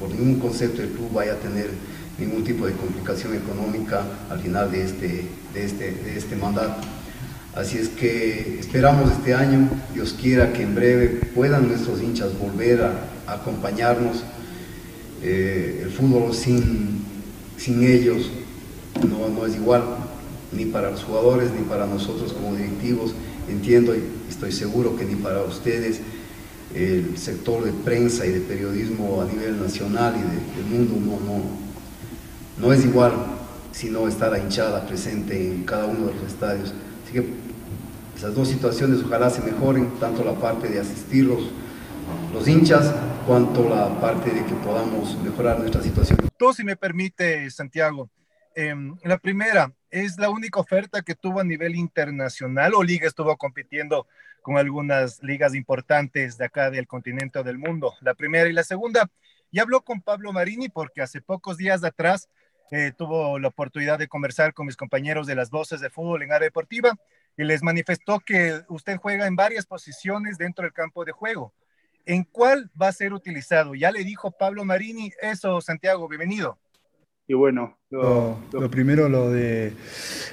por 0.00 0.08
ningún 0.10 0.40
concepto 0.40 0.82
el 0.82 0.88
club 0.88 1.12
vaya 1.12 1.34
a 1.34 1.36
tener 1.36 1.70
ningún 2.18 2.42
tipo 2.42 2.66
de 2.66 2.72
complicación 2.72 3.34
económica 3.36 4.02
al 4.28 4.40
final 4.40 4.70
de 4.70 4.82
este, 4.82 5.26
de 5.54 5.64
este, 5.64 5.92
de 5.92 6.18
este 6.18 6.34
mandato. 6.36 6.80
Así 7.54 7.78
es 7.78 7.88
que 7.88 8.58
esperamos 8.60 9.10
este 9.10 9.34
año, 9.34 9.68
Dios 9.92 10.14
quiera 10.20 10.52
que 10.52 10.62
en 10.62 10.76
breve 10.76 11.08
puedan 11.34 11.66
nuestros 11.66 12.00
hinchas 12.00 12.38
volver 12.38 12.82
a, 12.82 13.10
acompañarnos. 13.26 14.22
Eh, 15.22 15.80
el 15.82 15.90
fútbol 15.90 16.32
sin, 16.32 17.04
ellos 17.66 18.30
no, 19.08 19.46
es 19.46 19.56
igual, 19.56 19.82
ni 20.52 20.64
para 20.66 20.92
los 20.92 21.02
jugadores, 21.02 21.50
ni 21.50 21.64
para 21.64 21.86
nosotros 21.86 22.32
como 22.32 22.54
directivos. 22.54 23.14
Entiendo 23.48 23.96
y 23.96 24.02
estoy 24.28 24.52
seguro 24.52 24.96
que 24.96 25.04
ni 25.04 25.16
para 25.16 25.42
ustedes 25.42 26.00
el 26.72 27.18
sector 27.18 27.64
de 27.64 27.72
prensa 27.72 28.26
y 28.26 28.30
de 28.30 28.40
periodismo 28.40 29.22
a 29.22 29.24
nivel 29.24 29.60
nacional 29.60 30.14
y 30.16 30.56
del 30.56 30.66
mundo 30.66 30.94
no, 31.00 31.18
no, 31.26 31.42
no 32.58 32.72
es 32.72 32.84
igual 32.84 33.12
si 33.72 33.90
no 33.90 34.06
está 34.06 34.30
la 34.30 34.38
hinchada 34.38 34.86
presente 34.86 35.50
en 35.50 35.64
cada 35.64 35.86
uno 35.86 36.06
de 36.06 36.14
los 36.14 36.32
estadios. 36.32 36.72
Así 37.10 37.18
que 37.18 37.26
esas 38.14 38.36
dos 38.36 38.48
situaciones 38.48 39.02
ojalá 39.04 39.30
se 39.30 39.42
mejoren, 39.42 39.98
tanto 39.98 40.22
la 40.22 40.34
parte 40.34 40.68
de 40.68 40.78
asistir 40.78 41.24
los, 41.24 42.46
hinchas, 42.46 42.94
cuanto 43.26 43.68
la 43.68 44.00
parte 44.00 44.30
de 44.30 44.44
que 44.44 44.54
podamos 44.54 45.20
mejorar 45.20 45.58
nuestra 45.58 45.82
situación. 45.82 46.18
Todo, 46.36 46.52
si 46.52 46.62
me 46.62 46.76
permite, 46.76 47.50
Santiago. 47.50 48.08
Em, 48.54 48.94
la 49.02 49.18
primera, 49.18 49.72
¿es 49.90 50.18
la 50.18 50.30
única 50.30 50.60
oferta 50.60 51.02
que 51.02 51.16
tuvo 51.16 51.40
a 51.40 51.44
nivel 51.44 51.74
internacional 51.74 52.74
o 52.74 52.82
Liga 52.84 53.08
estuvo 53.08 53.36
compitiendo 53.36 54.06
con 54.42 54.56
algunas 54.56 55.20
ligas 55.20 55.56
importantes 55.56 56.38
de 56.38 56.44
acá 56.44 56.70
del 56.70 56.86
continente 56.86 57.40
o 57.40 57.42
del 57.42 57.58
mundo? 57.58 57.94
La 58.02 58.14
primera 58.14 58.48
y 58.48 58.52
la 58.52 58.62
segunda, 58.62 59.10
y 59.50 59.58
habló 59.58 59.80
con 59.80 60.00
Pablo 60.00 60.32
Marini 60.32 60.68
porque 60.68 61.02
hace 61.02 61.20
pocos 61.20 61.56
días 61.56 61.82
atrás 61.82 62.28
eh, 62.70 62.92
tuvo 62.96 63.38
la 63.38 63.48
oportunidad 63.48 63.98
de 63.98 64.08
conversar 64.08 64.54
con 64.54 64.66
mis 64.66 64.76
compañeros 64.76 65.26
de 65.26 65.34
las 65.34 65.50
voces 65.50 65.80
de 65.80 65.90
fútbol 65.90 66.22
en 66.22 66.32
área 66.32 66.46
deportiva 66.46 66.94
y 67.36 67.44
les 67.44 67.62
manifestó 67.62 68.20
que 68.20 68.60
usted 68.68 68.96
juega 68.96 69.26
en 69.26 69.34
varias 69.34 69.66
posiciones 69.66 70.38
dentro 70.38 70.62
del 70.62 70.72
campo 70.72 71.04
de 71.04 71.12
juego. 71.12 71.52
¿En 72.06 72.24
cuál 72.24 72.70
va 72.80 72.88
a 72.88 72.92
ser 72.92 73.12
utilizado? 73.12 73.74
Ya 73.74 73.90
le 73.90 74.04
dijo 74.04 74.30
Pablo 74.30 74.64
Marini 74.64 75.10
eso, 75.20 75.60
Santiago, 75.60 76.08
bienvenido. 76.08 76.58
Y 77.26 77.34
bueno, 77.34 77.78
lo, 77.90 78.38
primero, 78.70 79.08
lo 79.08 79.30
de 79.30 79.72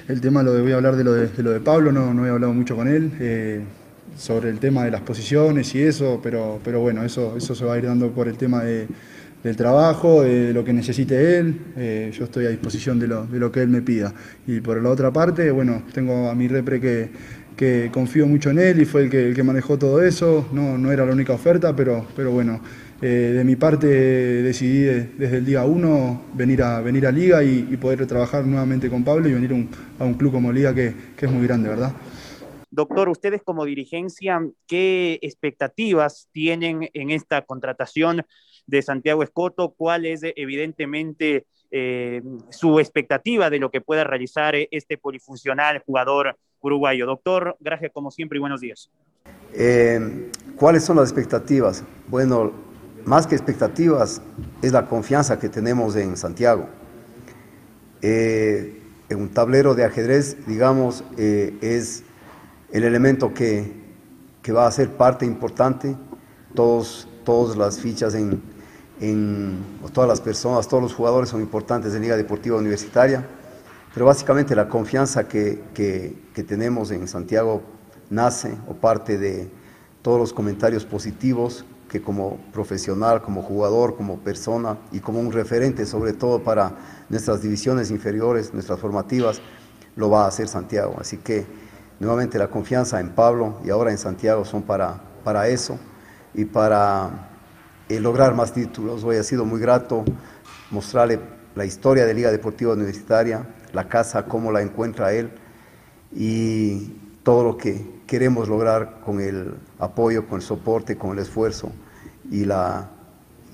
el 0.08 0.20
tema, 0.20 0.42
lo 0.42 0.52
de, 0.52 0.62
voy 0.62 0.72
a 0.72 0.76
hablar 0.76 0.96
de 0.96 1.04
lo 1.04 1.12
de, 1.12 1.42
lo 1.42 1.50
de 1.50 1.60
Pablo, 1.60 1.92
no, 1.92 2.12
no 2.12 2.26
he 2.26 2.30
hablado 2.30 2.52
mucho 2.52 2.74
con 2.74 2.88
él 2.88 3.12
eh, 3.20 3.62
sobre 4.16 4.50
el 4.50 4.58
tema 4.58 4.84
de 4.84 4.90
las 4.90 5.02
posiciones 5.02 5.72
y 5.76 5.82
eso, 5.82 6.18
pero, 6.20 6.58
pero 6.64 6.80
bueno, 6.80 7.04
eso, 7.04 7.36
eso 7.36 7.54
se 7.54 7.64
va 7.64 7.74
a 7.74 7.78
ir 7.78 7.86
dando 7.86 8.10
por 8.10 8.26
el 8.26 8.36
tema 8.36 8.64
de, 8.64 8.88
del 9.42 9.56
trabajo, 9.56 10.22
de 10.22 10.52
lo 10.52 10.64
que 10.64 10.72
necesite 10.72 11.38
él, 11.38 11.60
eh, 11.76 12.10
yo 12.12 12.24
estoy 12.24 12.46
a 12.46 12.48
disposición 12.50 12.98
de 12.98 13.06
lo, 13.06 13.26
de 13.26 13.38
lo 13.38 13.52
que 13.52 13.62
él 13.62 13.68
me 13.68 13.82
pida. 13.82 14.12
Y 14.46 14.60
por 14.60 14.82
la 14.82 14.90
otra 14.90 15.12
parte, 15.12 15.50
bueno, 15.50 15.84
tengo 15.92 16.28
a 16.28 16.34
mi 16.34 16.48
repre 16.48 16.80
que, 16.80 17.10
que 17.56 17.90
confío 17.92 18.26
mucho 18.26 18.50
en 18.50 18.58
él 18.58 18.80
y 18.80 18.84
fue 18.84 19.04
el 19.04 19.10
que, 19.10 19.28
el 19.28 19.34
que 19.34 19.42
manejó 19.42 19.78
todo 19.78 20.02
eso, 20.02 20.48
no, 20.52 20.76
no 20.78 20.90
era 20.92 21.04
la 21.04 21.12
única 21.12 21.32
oferta, 21.32 21.74
pero, 21.74 22.06
pero 22.16 22.30
bueno. 22.32 22.60
Eh, 23.00 23.32
de 23.32 23.44
mi 23.44 23.54
parte 23.54 23.86
decidí 23.86 24.80
desde 25.16 25.36
el 25.36 25.46
día 25.46 25.64
uno 25.64 26.20
venir 26.34 26.64
a, 26.64 26.80
venir 26.80 27.06
a 27.06 27.12
Liga 27.12 27.44
y, 27.44 27.62
poder 27.76 28.04
trabajar 28.08 28.44
nuevamente 28.44 28.90
con 28.90 29.04
Pablo 29.04 29.28
y 29.28 29.34
venir 29.34 29.52
a 30.00 30.04
un 30.04 30.14
club 30.14 30.32
como 30.32 30.50
Liga 30.50 30.74
que, 30.74 30.92
que 31.16 31.26
es 31.26 31.30
muy 31.30 31.46
grande, 31.46 31.68
¿verdad? 31.68 31.92
Doctor, 32.70 33.08
ustedes 33.08 33.42
como 33.42 33.64
dirigencia, 33.64 34.40
¿qué 34.66 35.18
expectativas 35.22 36.28
tienen 36.32 36.90
en 36.92 37.10
esta 37.10 37.42
contratación 37.42 38.24
de 38.68 38.82
Santiago 38.82 39.24
Escoto? 39.24 39.74
¿Cuál 39.76 40.06
es 40.06 40.20
evidentemente 40.22 41.46
eh, 41.72 42.22
su 42.50 42.78
expectativa 42.78 43.50
de 43.50 43.58
lo 43.58 43.70
que 43.70 43.80
pueda 43.80 44.04
realizar 44.04 44.54
este 44.70 44.96
polifuncional 44.96 45.82
jugador 45.84 46.36
uruguayo? 46.60 47.06
Doctor, 47.06 47.56
gracias 47.58 47.90
como 47.92 48.12
siempre 48.12 48.36
y 48.36 48.40
buenos 48.40 48.60
días. 48.60 48.90
Eh, 49.54 50.30
¿Cuáles 50.54 50.84
son 50.84 50.96
las 50.96 51.10
expectativas? 51.10 51.82
Bueno, 52.06 52.52
más 53.04 53.26
que 53.26 53.34
expectativas, 53.34 54.20
es 54.62 54.72
la 54.72 54.86
confianza 54.86 55.38
que 55.38 55.48
tenemos 55.48 55.96
en 55.96 56.16
Santiago. 56.16 56.68
Eh, 58.02 58.82
en 59.08 59.18
un 59.18 59.30
tablero 59.30 59.74
de 59.74 59.84
ajedrez, 59.84 60.46
digamos, 60.46 61.02
eh, 61.16 61.56
es 61.62 62.04
el 62.70 62.84
elemento 62.84 63.32
que, 63.32 63.72
que, 64.42 64.52
va 64.52 64.66
a 64.66 64.70
ser 64.70 64.90
parte 64.90 65.24
importante. 65.24 65.96
Todos, 66.54 67.08
todas 67.24 67.56
las 67.56 67.80
fichas 67.80 68.14
en, 68.14 68.42
en 69.00 69.58
todas 69.92 70.08
las 70.08 70.20
personas, 70.20 70.68
todos 70.68 70.82
los 70.82 70.94
jugadores 70.94 71.30
son 71.30 71.40
importantes 71.40 71.94
en 71.94 72.02
Liga 72.02 72.16
Deportiva 72.16 72.56
Universitaria, 72.56 73.24
pero 73.94 74.06
básicamente 74.06 74.54
la 74.54 74.68
confianza 74.68 75.28
que, 75.28 75.62
que, 75.74 76.14
que 76.34 76.42
tenemos 76.42 76.90
en 76.90 77.06
Santiago 77.08 77.62
nace 78.10 78.54
o 78.68 78.74
parte 78.74 79.18
de 79.18 79.50
todos 80.02 80.18
los 80.18 80.32
comentarios 80.32 80.84
positivos 80.84 81.64
que 81.88 82.02
como 82.02 82.38
profesional, 82.52 83.22
como 83.22 83.42
jugador, 83.42 83.96
como 83.96 84.18
persona 84.18 84.78
y 84.92 85.00
como 85.00 85.20
un 85.20 85.32
referente, 85.32 85.86
sobre 85.86 86.12
todo 86.12 86.42
para 86.42 86.72
nuestras 87.08 87.42
divisiones 87.42 87.90
inferiores, 87.90 88.52
nuestras 88.52 88.78
formativas, 88.78 89.40
lo 89.96 90.10
va 90.10 90.24
a 90.24 90.28
hacer 90.28 90.48
Santiago. 90.48 90.96
Así 91.00 91.16
que 91.16 91.46
nuevamente 91.98 92.38
la 92.38 92.48
confianza 92.48 93.00
en 93.00 93.10
Pablo 93.10 93.58
y 93.64 93.70
ahora 93.70 93.90
en 93.90 93.98
Santiago 93.98 94.44
son 94.44 94.62
para, 94.62 95.00
para 95.24 95.48
eso 95.48 95.78
y 96.34 96.44
para 96.44 97.27
eh, 97.88 98.00
lograr 98.00 98.34
más 98.34 98.52
títulos. 98.52 99.02
Hoy 99.04 99.16
ha 99.16 99.22
sido 99.22 99.44
muy 99.44 99.60
grato 99.60 100.04
mostrarle 100.70 101.20
la 101.54 101.64
historia 101.64 102.04
de 102.04 102.14
Liga 102.14 102.30
Deportiva 102.30 102.74
Universitaria, 102.74 103.48
la 103.72 103.88
casa, 103.88 104.26
cómo 104.26 104.52
la 104.52 104.62
encuentra 104.62 105.12
él 105.12 105.30
y 106.14 106.92
todo 107.22 107.44
lo 107.44 107.56
que 107.56 107.84
queremos 108.06 108.48
lograr 108.48 109.00
con 109.00 109.20
el 109.20 109.54
apoyo, 109.78 110.26
con 110.26 110.36
el 110.36 110.42
soporte, 110.42 110.96
con 110.96 111.12
el 111.12 111.18
esfuerzo 111.18 111.72
y, 112.30 112.44
la, 112.44 112.90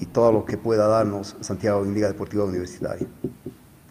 y 0.01 0.07
todo 0.07 0.33
lo 0.33 0.45
que 0.45 0.59
pueda 0.59 0.87
darnos 0.87 1.37
Santiago 1.41 1.85
en 1.85 1.95
Liga 1.95 2.09
Deportiva 2.09 2.45
Universitaria. 2.45 3.07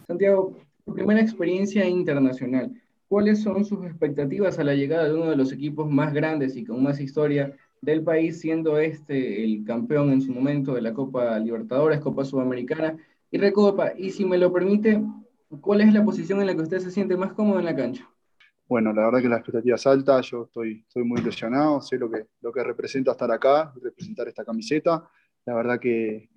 Santiago, 0.08 0.58
tu 0.86 0.94
primera 0.94 1.22
experiencia 1.22 1.86
internacional, 1.86 2.72
¿cuáles 3.08 3.42
son 3.42 3.64
sus 3.66 3.86
expectativas 3.86 4.60
a 4.60 4.64
la 4.64 4.74
llegada 4.74 5.06
de 5.06 5.14
uno 5.14 5.30
de 5.30 5.36
los 5.36 5.52
equipos 5.52 5.90
más 5.90 6.14
grandes 6.14 6.56
y 6.56 6.66
con 6.66 6.84
más 6.84 7.00
historia 7.00 7.54
del 7.84 8.02
país, 8.02 8.40
siendo 8.40 8.78
este 8.78 9.44
el 9.44 9.64
campeón 9.66 10.12
en 10.12 10.22
su 10.22 10.32
momento 10.32 10.74
de 10.74 10.82
la 10.82 10.94
Copa 10.94 11.38
Libertadores, 11.38 12.00
Copa 12.00 12.24
Sudamericana 12.24 12.98
y 13.30 13.38
Recopa? 13.38 13.92
Y 13.98 14.12
si 14.12 14.24
me 14.24 14.38
lo 14.38 14.52
permite, 14.54 15.02
¿cuál 15.60 15.82
es 15.82 15.94
la 15.94 16.04
posición 16.04 16.40
en 16.40 16.48
la 16.48 16.56
que 16.56 16.62
usted 16.62 16.80
se 16.80 16.92
siente 16.92 17.18
más 17.18 17.34
cómodo 17.34 17.60
en 17.60 17.66
la 17.66 17.76
cancha? 17.76 18.10
Bueno, 18.68 18.94
la 18.94 19.06
verdad 19.06 19.22
que 19.22 19.28
la 19.28 19.36
expectativa 19.36 19.76
es 19.76 19.86
alta, 19.86 20.22
yo 20.22 20.46
estoy, 20.46 20.86
estoy 20.88 21.04
muy 21.04 21.20
ilusionado, 21.20 21.82
sé 21.82 21.98
lo 21.98 22.10
que, 22.10 22.26
lo 22.42 22.54
que 22.54 22.64
representa 22.64 23.12
estar 23.12 23.30
acá, 23.30 23.74
representar 23.82 24.28
esta 24.30 24.46
camiseta. 24.46 25.08
La 25.46 25.54
verdad 25.54 25.78
que, 25.78 26.30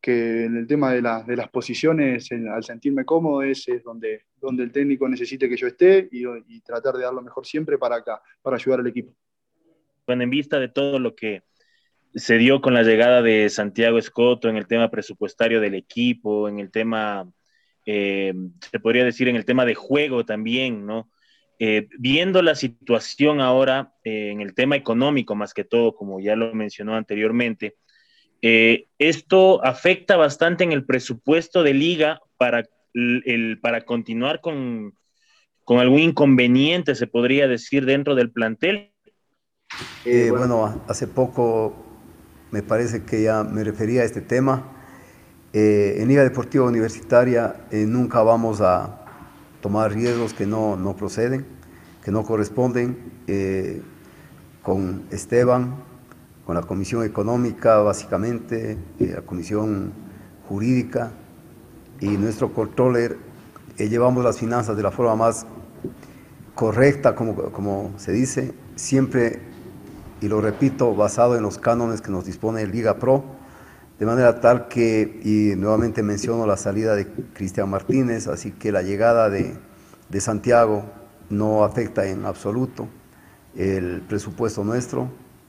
que 0.00 0.44
en 0.46 0.56
el 0.56 0.66
tema 0.66 0.92
de, 0.92 1.00
de 1.00 1.36
las 1.36 1.48
posiciones, 1.48 2.28
al 2.32 2.64
sentirme 2.64 3.04
cómodo, 3.04 3.42
es, 3.42 3.68
es, 3.68 3.84
donde, 3.84 4.24
donde 4.40 4.64
el 4.64 4.72
técnico 4.72 5.08
necesite 5.08 5.48
que 5.48 5.56
yo 5.56 5.68
esté 5.68 6.08
y, 6.10 6.24
y 6.48 6.60
tratar 6.60 6.96
de 6.96 7.04
dar 7.04 7.14
lo 7.14 7.22
mejor 7.22 7.46
siempre 7.46 7.78
para 7.78 7.96
acá, 7.96 8.20
para 8.42 8.56
ayudar 8.56 8.80
al 8.80 8.88
equipo. 8.88 9.14
Bueno, 10.06 10.24
en 10.24 10.30
vista 10.30 10.58
de 10.58 10.68
todo 10.68 10.98
lo 10.98 11.14
que 11.14 11.42
se 12.14 12.36
dio 12.38 12.60
con 12.60 12.74
la 12.74 12.82
llegada 12.82 13.22
de 13.22 13.48
Santiago 13.48 13.98
Escoto 13.98 14.48
en 14.48 14.56
el 14.56 14.66
tema 14.66 14.90
presupuestario 14.90 15.60
del 15.60 15.74
equipo, 15.74 16.48
en 16.48 16.58
el 16.58 16.70
tema, 16.70 17.30
eh, 17.86 18.34
se 18.70 18.80
podría 18.80 19.04
decir, 19.04 19.28
en 19.28 19.36
el 19.36 19.44
tema 19.44 19.64
de 19.64 19.74
juego 19.74 20.24
también, 20.24 20.86
¿no? 20.86 21.10
Eh, 21.58 21.88
viendo 21.98 22.42
la 22.42 22.56
situación 22.56 23.40
ahora 23.40 23.94
eh, 24.02 24.30
en 24.32 24.40
el 24.40 24.54
tema 24.54 24.74
económico, 24.74 25.36
más 25.36 25.54
que 25.54 25.62
todo, 25.62 25.94
como 25.94 26.18
ya 26.20 26.34
lo 26.34 26.52
mencionó 26.54 26.96
anteriormente, 26.96 27.76
esto 28.98 29.64
afecta 29.64 30.16
bastante 30.16 30.64
en 30.64 30.72
el 30.72 30.84
presupuesto 30.84 31.62
de 31.62 31.74
liga 31.74 32.20
para, 32.36 32.64
el, 32.92 33.60
para 33.62 33.82
continuar 33.82 34.40
con, 34.40 34.98
con 35.62 35.78
algún 35.78 36.00
inconveniente, 36.00 36.96
se 36.96 37.06
podría 37.06 37.46
decir, 37.46 37.86
dentro 37.86 38.16
del 38.16 38.32
plantel 38.32 38.91
eh, 40.04 40.30
bueno, 40.30 40.82
hace 40.88 41.06
poco 41.06 41.74
me 42.50 42.62
parece 42.62 43.04
que 43.04 43.22
ya 43.22 43.44
me 43.44 43.64
refería 43.64 44.02
a 44.02 44.04
este 44.04 44.20
tema. 44.20 44.64
Eh, 45.52 45.96
en 45.98 46.08
Liga 46.08 46.22
Deportiva 46.22 46.64
Universitaria 46.64 47.66
eh, 47.70 47.84
nunca 47.86 48.22
vamos 48.22 48.60
a 48.60 49.04
tomar 49.60 49.92
riesgos 49.92 50.34
que 50.34 50.46
no, 50.46 50.76
no 50.76 50.96
proceden, 50.96 51.46
que 52.04 52.10
no 52.10 52.24
corresponden. 52.24 53.12
con 54.62 55.02
Esteban, 55.10 55.74
con 56.46 56.54
la 56.54 56.62
Comisión 56.62 57.04
Económica, 57.04 57.78
básicamente, 57.78 58.76
la 58.98 59.22
Comisión 59.22 59.92
Jurídica 60.48 61.10
y 62.00 62.08
nuestro 62.16 62.52
controller, 62.52 63.16
llevamos 63.76 64.22
las 64.22 64.38
finanzas 64.38 64.76
de 64.76 64.82
la 64.82 64.90
forma 64.90 65.16
más 65.16 65.46
correcta, 66.54 67.14
como, 67.14 67.34
como 67.34 67.92
se 67.96 68.12
dice, 68.12 68.54
siempre 68.76 69.51
y 70.22 70.28
lo 70.28 70.40
repito, 70.40 70.94
basado 70.94 71.36
en 71.36 71.42
los 71.42 71.58
cánones 71.58 72.00
que 72.00 72.12
nos 72.12 72.24
dispone 72.24 72.62
el 72.62 72.70
Liga 72.70 72.96
Pro, 72.98 73.24
de 73.98 74.06
manera 74.06 74.40
tal 74.40 74.68
que, 74.68 75.20
y 75.24 75.56
nuevamente 75.56 76.02
menciono 76.04 76.46
la 76.46 76.56
salida 76.56 76.94
de 76.94 77.08
Cristian 77.34 77.68
Martínez, 77.68 78.28
así 78.28 78.52
que 78.52 78.70
la 78.70 78.82
llegada 78.82 79.28
de, 79.28 79.56
de 80.08 80.20
Santiago 80.20 80.84
no 81.28 81.64
afecta 81.64 82.06
en 82.06 82.24
absoluto 82.24 82.88
el 83.56 84.00
presupuesto 84.02 84.62
nuestro, 84.62 85.08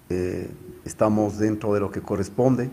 eh, 0.09 0.49
estamos 0.85 1.37
dentro 1.37 1.73
de 1.75 1.79
lo 1.79 1.91
que 1.91 2.01
corresponde 2.01 2.71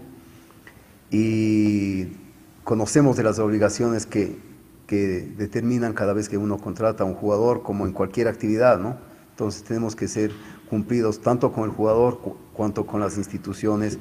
y 1.11 2.17
conocemos 2.65 3.17
de 3.17 3.25
las 3.25 3.39
obligaciones 3.39 4.07
que, 4.07 4.39
que 4.87 5.33
determinan 5.37 5.93
cada 5.93 6.15
vez 6.15 6.31
que 6.31 6.39
uno 6.39 6.59
contrata 6.59 7.05
a 7.05 7.07
un 7.07 7.15
jugador, 7.15 7.63
como 7.63 7.87
en 7.87 7.93
cualquier 7.93 8.27
actividad, 8.27 8.79
¿no? 8.79 8.97
Entonces 9.31 9.63
tenemos 9.63 9.97
que 9.97 10.09
ser 10.09 10.33
cumplidos 10.71 11.21
tanto 11.21 11.53
con 11.53 11.65
el 11.65 11.71
jugador 11.71 12.21
cuanto 12.55 12.87
con 12.87 13.01
las 13.01 13.19
instituciones 13.19 13.99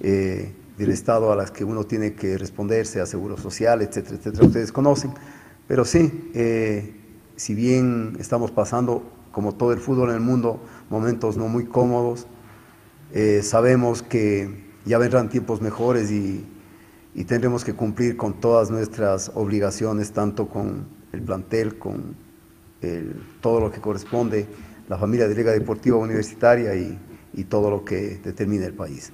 eh, 0.00 0.52
del 0.78 0.90
Estado 0.90 1.32
a 1.32 1.36
las 1.36 1.50
que 1.50 1.64
uno 1.64 1.84
tiene 1.84 2.14
que 2.14 2.38
responder, 2.38 2.86
sea 2.86 3.06
Seguro 3.06 3.36
Social, 3.36 3.82
etcétera, 3.82 4.16
etcétera. 4.16 4.46
Ustedes 4.46 4.70
conocen, 4.70 5.10
pero 5.66 5.84
sí, 5.84 6.30
eh, 6.32 6.94
si 7.34 7.54
bien 7.54 8.16
estamos 8.20 8.52
pasando, 8.52 9.02
como 9.32 9.52
todo 9.52 9.72
el 9.72 9.80
fútbol 9.80 10.10
en 10.10 10.14
el 10.14 10.20
mundo, 10.20 10.60
momentos 10.90 11.36
no 11.36 11.48
muy 11.48 11.64
cómodos, 11.66 12.28
eh, 13.12 13.40
sabemos 13.42 14.02
que 14.02 14.64
ya 14.84 14.98
vendrán 14.98 15.28
tiempos 15.28 15.60
mejores 15.60 16.12
y, 16.12 16.46
y 17.16 17.24
tendremos 17.24 17.64
que 17.64 17.74
cumplir 17.74 18.16
con 18.16 18.34
todas 18.34 18.70
nuestras 18.70 19.32
obligaciones, 19.34 20.12
tanto 20.12 20.48
con 20.48 20.86
el 21.12 21.22
plantel, 21.22 21.78
con 21.78 22.24
todo 23.40 23.58
lo 23.58 23.72
que 23.72 23.80
corresponde 23.80 24.46
la 24.88 24.98
familia 24.98 25.28
de 25.28 25.34
Liga 25.34 25.52
Deportiva 25.52 25.96
Universitaria 25.96 26.74
y, 26.74 26.98
y 27.34 27.44
todo 27.44 27.70
lo 27.70 27.84
que 27.84 28.18
determina 28.18 28.66
el 28.66 28.74
país. 28.74 29.12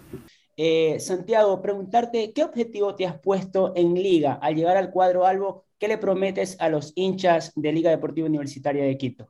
Eh, 0.56 1.00
Santiago, 1.00 1.60
preguntarte, 1.62 2.32
¿qué 2.32 2.44
objetivo 2.44 2.94
te 2.94 3.06
has 3.06 3.18
puesto 3.18 3.72
en 3.74 3.94
Liga 3.94 4.34
al 4.34 4.54
llegar 4.54 4.76
al 4.76 4.90
cuadro 4.90 5.26
Albo? 5.26 5.64
¿Qué 5.78 5.88
le 5.88 5.98
prometes 5.98 6.60
a 6.60 6.68
los 6.68 6.92
hinchas 6.94 7.52
de 7.56 7.72
Liga 7.72 7.90
Deportiva 7.90 8.26
Universitaria 8.26 8.84
de 8.84 8.96
Quito? 8.96 9.28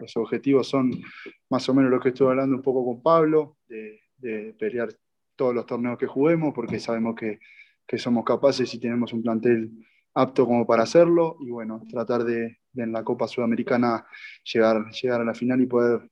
Los 0.00 0.16
objetivos 0.16 0.68
son 0.68 0.92
más 1.48 1.68
o 1.68 1.74
menos 1.74 1.90
lo 1.90 2.00
que 2.00 2.10
estoy 2.10 2.28
hablando 2.28 2.56
un 2.56 2.62
poco 2.62 2.84
con 2.84 3.02
Pablo, 3.02 3.56
de, 3.66 4.00
de 4.18 4.54
pelear 4.58 4.90
todos 5.34 5.54
los 5.54 5.66
torneos 5.66 5.98
que 5.98 6.06
juguemos, 6.06 6.54
porque 6.54 6.78
sabemos 6.78 7.16
que, 7.16 7.38
que 7.86 7.98
somos 7.98 8.24
capaces 8.24 8.72
y 8.74 8.78
tenemos 8.78 9.12
un 9.12 9.22
plantel 9.22 9.70
apto 10.14 10.46
como 10.46 10.66
para 10.66 10.82
hacerlo 10.82 11.36
y 11.40 11.50
bueno, 11.50 11.82
tratar 11.88 12.24
de, 12.24 12.58
en 12.76 12.92
la 12.92 13.02
Copa 13.02 13.26
Sudamericana 13.28 14.06
llegar, 14.44 14.90
llegar 14.90 15.20
a 15.20 15.24
la 15.24 15.34
final 15.34 15.60
y 15.60 15.66
poder 15.66 16.08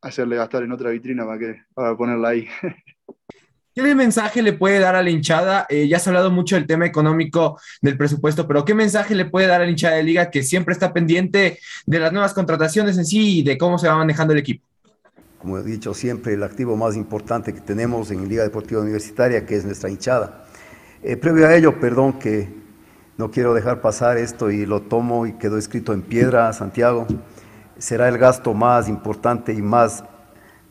hacerle 0.00 0.36
gastar 0.36 0.62
en 0.62 0.72
otra 0.72 0.90
vitrina 0.90 1.26
para, 1.26 1.38
que, 1.38 1.62
para 1.74 1.96
ponerla 1.96 2.28
ahí. 2.28 2.48
¿Qué 3.74 3.94
mensaje 3.94 4.42
le 4.42 4.54
puede 4.54 4.80
dar 4.80 4.96
a 4.96 5.02
la 5.04 5.10
hinchada? 5.10 5.64
Eh, 5.68 5.86
ya 5.86 6.00
se 6.00 6.08
ha 6.08 6.10
hablado 6.10 6.32
mucho 6.32 6.56
del 6.56 6.66
tema 6.66 6.84
económico 6.84 7.60
del 7.80 7.96
presupuesto, 7.96 8.46
pero 8.48 8.64
¿qué 8.64 8.74
mensaje 8.74 9.14
le 9.14 9.26
puede 9.26 9.46
dar 9.46 9.60
a 9.60 9.64
la 9.64 9.70
hinchada 9.70 9.96
de 9.96 10.02
liga 10.02 10.30
que 10.30 10.42
siempre 10.42 10.72
está 10.72 10.92
pendiente 10.92 11.60
de 11.86 11.98
las 12.00 12.12
nuevas 12.12 12.34
contrataciones 12.34 12.98
en 12.98 13.06
sí 13.06 13.38
y 13.38 13.42
de 13.44 13.56
cómo 13.56 13.78
se 13.78 13.86
va 13.86 13.96
manejando 13.96 14.32
el 14.32 14.40
equipo? 14.40 14.66
Como 15.38 15.58
he 15.58 15.62
dicho 15.62 15.94
siempre, 15.94 16.34
el 16.34 16.42
activo 16.42 16.76
más 16.76 16.96
importante 16.96 17.54
que 17.54 17.60
tenemos 17.60 18.10
en 18.10 18.28
Liga 18.28 18.42
Deportiva 18.42 18.80
Universitaria, 18.80 19.46
que 19.46 19.54
es 19.54 19.64
nuestra 19.64 19.88
hinchada. 19.88 20.44
Eh, 21.00 21.16
previo 21.16 21.46
a 21.46 21.54
ello, 21.54 21.78
perdón 21.78 22.18
que 22.18 22.48
no 23.18 23.32
quiero 23.32 23.52
dejar 23.52 23.80
pasar 23.80 24.16
esto 24.16 24.48
y 24.50 24.64
lo 24.64 24.80
tomo 24.80 25.26
y 25.26 25.32
quedó 25.32 25.58
escrito 25.58 25.92
en 25.92 26.02
piedra, 26.02 26.52
Santiago. 26.52 27.04
Será 27.76 28.08
el 28.08 28.16
gasto 28.16 28.54
más 28.54 28.88
importante 28.88 29.52
y 29.52 29.60
más 29.60 30.04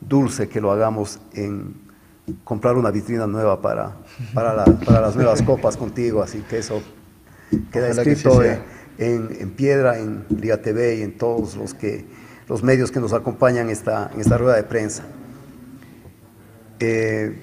dulce 0.00 0.48
que 0.48 0.58
lo 0.58 0.72
hagamos 0.72 1.20
en 1.34 1.74
comprar 2.44 2.76
una 2.76 2.90
vitrina 2.90 3.26
nueva 3.26 3.60
para, 3.60 3.96
para, 4.32 4.54
las 4.54 5.14
nuevas 5.14 5.42
copas 5.42 5.76
contigo. 5.76 6.22
Así 6.22 6.40
que 6.40 6.58
eso 6.58 6.82
queda 7.70 7.90
escrito 7.90 8.42
en, 8.96 9.50
piedra, 9.50 9.98
en 9.98 10.24
Liga 10.30 10.56
TV 10.56 10.96
y 10.96 11.02
en 11.02 11.18
todos 11.18 11.54
los, 11.54 11.74
que, 11.74 12.06
los 12.48 12.62
medios 12.62 12.90
que 12.90 12.98
nos 12.98 13.12
acompañan 13.12 13.68
esta, 13.68 14.10
en 14.14 14.22
esta 14.22 14.38
rueda 14.38 14.56
de 14.56 14.62
prensa. 14.62 15.02
Eh, 16.80 17.42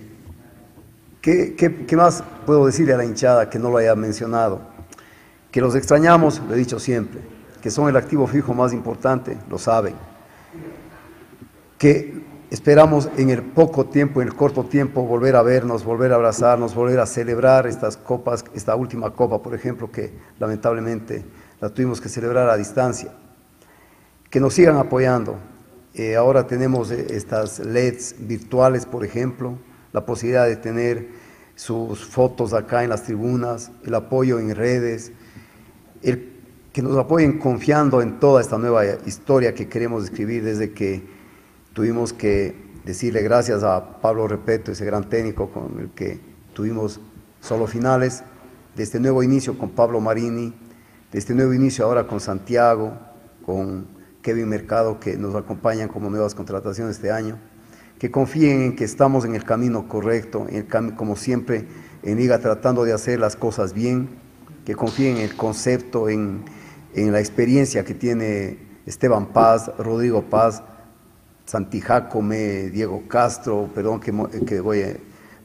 ¿qué, 1.22 1.56
qué 1.56 1.96
más 1.96 2.24
puedo 2.48 2.65
decirle 2.65 2.96
a 2.96 2.98
la 2.98 3.06
hinchada 3.06 3.52
que 3.52 3.60
no 3.60 3.70
lo 3.70 3.78
haya 3.78 3.94
mencionado? 3.94 4.74
Que 5.56 5.62
los 5.62 5.74
extrañamos, 5.74 6.41
lo 6.50 6.54
he 6.54 6.58
dicho 6.58 6.82
siempre, 6.82 7.22
que 7.62 7.72
son 7.72 7.88
el 7.88 7.96
activo 7.96 8.28
fijo 8.28 8.54
más 8.54 8.74
importante, 8.74 9.38
lo 9.50 9.58
saben. 9.58 9.96
Que 11.78 12.22
esperamos 12.50 13.08
en 13.15 13.30
el 13.30 13.41
poco 13.41 13.86
tiempo, 13.86 14.22
en 14.22 14.28
el 14.28 14.36
corto 14.36 14.65
tiempo, 14.65 15.04
volver 15.06 15.38
a 15.38 15.44
vernos, 15.44 15.86
volver 15.86 16.12
a 16.12 16.15
abrazarnos, 16.15 16.76
volver 16.76 17.00
a 17.00 17.06
celebrar 17.06 17.68
estas 17.68 17.96
copas, 17.96 18.44
esta 18.54 18.76
última 18.76 19.12
copa, 19.12 19.41
por 19.41 19.56
ejemplo, 19.56 19.89
que 19.89 20.12
lamentablemente 20.39 21.24
la 21.62 21.70
tuvimos 21.70 22.02
que 22.02 22.10
celebrar 22.10 22.50
a 22.50 22.58
distancia. 22.58 23.13
Que 24.30 24.41
nos 24.41 24.56
sigan 24.56 24.76
apoyando. 24.76 25.38
Eh, 25.94 26.18
ahora 26.18 26.48
tenemos 26.48 26.91
eh, 26.91 27.08
estas 27.12 27.60
LEDs 27.60 28.15
virtuales, 28.20 28.86
por 28.86 29.06
ejemplo, 29.06 29.58
la 29.94 30.06
posibilidad 30.06 30.48
de 30.48 30.58
tener 30.58 31.08
sus 31.56 32.04
fotos 32.04 32.52
acá 32.52 32.84
en 32.84 32.89
las 32.89 33.04
tribunas, 33.04 33.72
el 33.86 33.96
apoyo 33.96 34.38
en 34.38 34.54
redes, 34.54 35.13
que 36.74 36.82
nos 36.82 36.98
apoyen 36.98 37.39
confiando 37.39 38.02
en 38.02 38.20
toda 38.20 38.41
esta 38.41 38.58
nueva 38.58 38.86
historia 39.06 39.54
que 39.54 39.68
queremos 39.68 40.04
escribir 40.04 40.44
desde 40.44 40.72
que 40.72 41.04
tuvimos 41.74 42.13
que 42.13 42.56
decirle 42.84 43.22
gracias 43.22 43.63
a 43.63 44.02
Pablo 44.02 44.28
Repeto, 44.28 44.72
ese 44.72 44.86
gran 44.86 45.10
técnico 45.10 45.50
con 45.50 45.80
el 45.80 45.89
que 45.91 46.20
tuvimos 46.54 47.00
solo 47.41 47.68
finales, 47.68 48.24
de 48.76 48.84
este 48.84 49.00
nuevo 49.00 49.24
inicio 49.24 49.58
con 49.58 49.70
Pablo 49.70 50.00
Marini, 50.02 50.54
de 51.12 51.18
este 51.20 51.34
nuevo 51.34 51.54
inicio 51.54 51.86
ahora 51.86 52.08
con 52.08 52.20
Santiago, 52.20 52.94
con 53.46 53.88
Kevin 54.22 54.50
Mercado, 54.50 55.00
que 55.00 55.15
nos 55.15 55.34
acompañan 55.36 55.88
como 55.88 56.10
nuevas 56.10 56.36
contrataciones 56.36 56.98
este 56.98 57.12
año, 57.12 57.39
que 58.00 58.12
confíen 58.12 58.62
en 58.62 58.76
que 58.76 58.84
estamos 58.84 59.24
en 59.24 59.36
el 59.36 59.44
camino 59.44 59.88
correcto, 59.88 60.48
el 60.50 60.68
como 60.96 61.15
siempre 61.15 61.68
en 62.04 62.18
Liga 62.18 62.39
tratando 62.39 62.84
de 62.84 62.94
hacer 62.94 63.20
las 63.20 63.36
cosas 63.36 63.74
bien, 63.74 64.10
que 64.65 64.75
confíen 64.75 65.17
en 65.17 65.23
el 65.23 65.36
concepto, 65.36 66.10
en, 66.10 66.43
en 66.93 67.12
la 67.12 67.19
experiencia 67.19 67.86
que 67.86 67.93
tiene 67.93 68.58
Esteban 68.86 69.28
Paz, 69.28 69.71
Rodrigo 69.78 70.23
Paz, 70.23 70.63
Santi 71.45 71.80
Jacome, 71.80 72.69
Diego 72.71 73.04
Castro, 73.08 73.69
perdón 73.73 73.99
que, 73.99 74.60
voy 74.60 74.82
a 74.82 74.95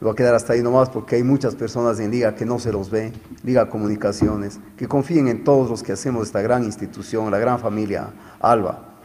a 0.08 0.14
quedar 0.14 0.34
hasta 0.34 0.54
ahí 0.54 0.62
nomás 0.62 0.88
porque 0.88 1.16
hay 1.16 1.22
muchas 1.22 1.54
personas 1.54 2.00
en 2.00 2.10
Liga 2.10 2.34
que 2.34 2.46
no 2.46 2.58
se 2.58 2.72
los 2.72 2.90
ve, 2.90 3.12
Liga 3.42 3.68
Comunicaciones, 3.68 4.58
que 4.78 4.88
confíen 4.88 5.28
en 5.28 5.44
todos 5.44 5.68
los 5.68 5.82
que 5.82 5.92
hacemos 5.92 6.26
esta 6.26 6.40
gran 6.40 6.64
institución, 6.64 7.30
la 7.30 7.38
gran 7.38 7.58
familia 7.58 8.08
Alba. 8.40 8.96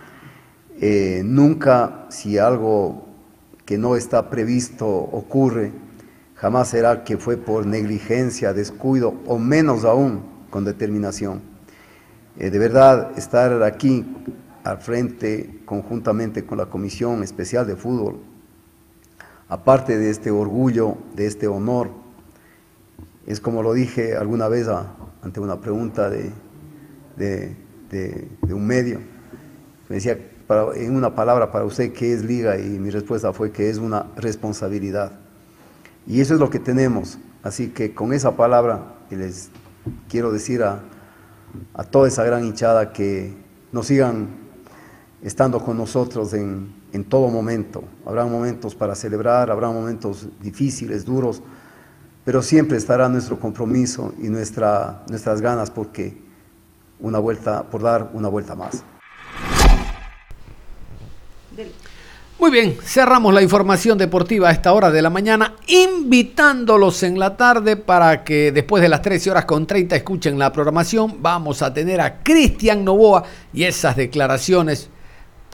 Eh, 0.80 1.22
nunca, 1.26 2.06
si 2.10 2.38
algo 2.38 3.06
que 3.66 3.78
no 3.78 3.98
está 3.98 4.30
previsto 4.30 4.88
ocurre, 4.88 5.74
jamás 6.36 6.70
será 6.70 7.04
que 7.04 7.18
fue 7.18 7.38
por 7.38 7.66
negligencia, 7.66 8.54
descuido 8.54 9.16
o 9.26 9.38
menos 9.38 9.86
aún 9.86 10.24
con 10.50 10.66
determinación. 10.66 11.42
Eh, 12.38 12.50
de 12.50 12.60
verdad, 12.60 13.18
estar 13.18 13.64
aquí 13.64 14.06
al 14.64 14.80
frente 14.80 15.62
conjuntamente 15.66 16.46
con 16.46 16.58
la 16.58 16.68
Comisión 16.68 17.24
Especial 17.24 17.66
de 17.66 17.76
Fútbol 17.76 18.20
aparte 19.50 19.98
de 19.98 20.10
este 20.10 20.32
orgullo, 20.32 20.98
de 21.16 21.28
este 21.28 21.48
honor, 21.48 21.90
es 23.26 23.40
como 23.40 23.64
lo 23.64 23.74
dije 23.74 24.16
alguna 24.16 24.48
vez 24.48 24.68
ante 25.22 25.40
una 25.40 25.60
pregunta 25.60 26.10
de, 26.10 26.32
un 28.50 28.68
medio. 28.68 29.00
Me 29.90 29.96
decía 29.96 30.18
en 30.76 30.96
una 30.96 31.16
palabra 31.16 31.52
para 31.52 31.66
usted 31.66 31.92
qué 31.92 32.14
es 32.14 32.24
liga 32.24 32.58
y 32.60 32.80
mi 32.80 32.90
respuesta 32.92 33.34
fue 33.34 33.52
que 33.52 33.70
es 33.70 33.78
una 33.78 34.08
responsabilidad. 34.16 35.20
Y 36.08 36.22
eso 36.22 36.34
es 36.34 36.40
lo 36.40 36.50
que 36.50 36.60
tenemos. 36.60 37.18
Así 37.44 37.70
que 37.70 37.94
con 37.94 38.14
esa 38.14 38.36
palabra 38.36 38.96
les 39.10 39.50
quiero 40.10 40.32
decir 40.32 40.64
a, 40.64 40.82
a 41.74 41.84
toda 41.84 42.08
esa 42.08 42.24
gran 42.24 42.44
hinchada 42.44 42.92
que 42.92 43.34
nos 43.72 43.88
sigan 43.88 44.30
estando 45.22 45.60
con 45.60 45.78
nosotros 45.78 46.34
en, 46.34 46.74
en 46.94 47.04
todo 47.04 47.28
momento. 47.30 47.84
Habrá 48.06 48.26
momentos 48.26 48.76
para 48.76 48.96
celebrar, 48.96 49.52
habrá 49.52 49.70
momentos 49.70 50.28
difíciles, 50.42 51.06
duros, 51.06 51.42
pero 52.24 52.42
siempre 52.42 52.78
estará 52.78 53.10
nuestro 53.10 53.40
compromiso 53.40 54.14
y 54.20 54.30
nuestra, 54.30 55.04
nuestras 55.10 55.42
ganas 55.42 55.70
porque 55.70 56.18
una 57.00 57.20
vuelta, 57.20 57.64
por 57.64 57.82
dar 57.82 58.10
una 58.14 58.30
vuelta 58.30 58.56
más. 58.56 58.84
Muy 62.38 62.52
bien, 62.52 62.78
cerramos 62.84 63.34
la 63.34 63.42
información 63.42 63.98
deportiva 63.98 64.50
a 64.50 64.52
esta 64.52 64.74
hora 64.74 64.92
de 64.92 65.02
la 65.02 65.10
mañana, 65.10 65.56
invitándolos 65.68 67.02
en 67.04 67.18
la 67.18 67.38
tarde 67.38 67.78
para 67.78 68.26
que 68.26 68.52
después 68.52 68.84
de 68.84 68.90
las 68.90 69.02
13 69.02 69.32
horas 69.32 69.46
con 69.46 69.66
30 69.66 69.96
escuchen 69.96 70.38
la 70.38 70.52
programación. 70.52 71.16
Vamos 71.22 71.62
a 71.62 71.74
tener 71.74 72.02
a 72.02 72.22
Cristian 72.24 72.84
Novoa 72.84 73.24
y 73.54 73.64
esas 73.64 73.96
declaraciones 73.96 74.90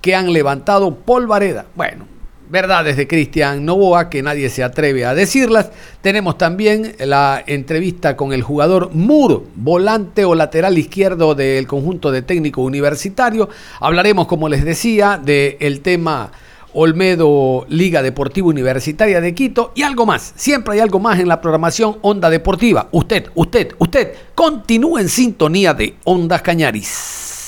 que 0.02 0.16
han 0.16 0.34
levantado 0.34 0.98
Vareda. 1.06 1.68
Bueno, 1.76 2.08
verdades 2.50 2.98
de 2.98 3.08
Cristian 3.08 3.64
Novoa 3.64 4.10
que 4.10 4.24
nadie 4.24 4.50
se 4.50 4.64
atreve 4.64 5.06
a 5.06 5.14
decirlas. 5.14 5.70
Tenemos 6.02 6.40
también 6.40 6.96
la 6.98 7.44
entrevista 7.46 8.18
con 8.18 8.34
el 8.34 8.42
jugador 8.42 8.90
Muro, 8.92 9.46
volante 9.56 10.26
o 10.26 10.34
lateral 10.34 10.80
izquierdo 10.80 11.36
del 11.36 11.68
conjunto 11.68 12.12
de 12.12 12.24
técnico 12.24 12.64
universitario. 12.64 13.50
Hablaremos, 13.80 14.26
como 14.26 14.50
les 14.50 14.66
decía, 14.66 15.22
del 15.24 15.82
tema 15.82 16.32
Olmedo 16.74 17.66
Liga 17.70 18.02
Deportiva 18.02 18.48
Universitaria 18.48 19.22
de 19.22 19.34
Quito 19.36 19.72
y 19.76 19.84
algo 19.84 20.06
más. 20.06 20.34
Siempre 20.36 20.76
hay 20.76 20.80
algo 20.80 21.00
más 21.00 21.20
en 21.20 21.28
la 21.28 21.42
programación 21.42 21.98
Onda 22.02 22.30
Deportiva. 22.30 22.88
Usted, 22.92 23.30
usted, 23.36 23.74
usted, 23.78 24.14
continúe 24.36 25.00
en 25.00 25.10
sintonía 25.10 25.74
de 25.74 25.96
Ondas 26.04 26.42
Cañaris. 26.42 27.41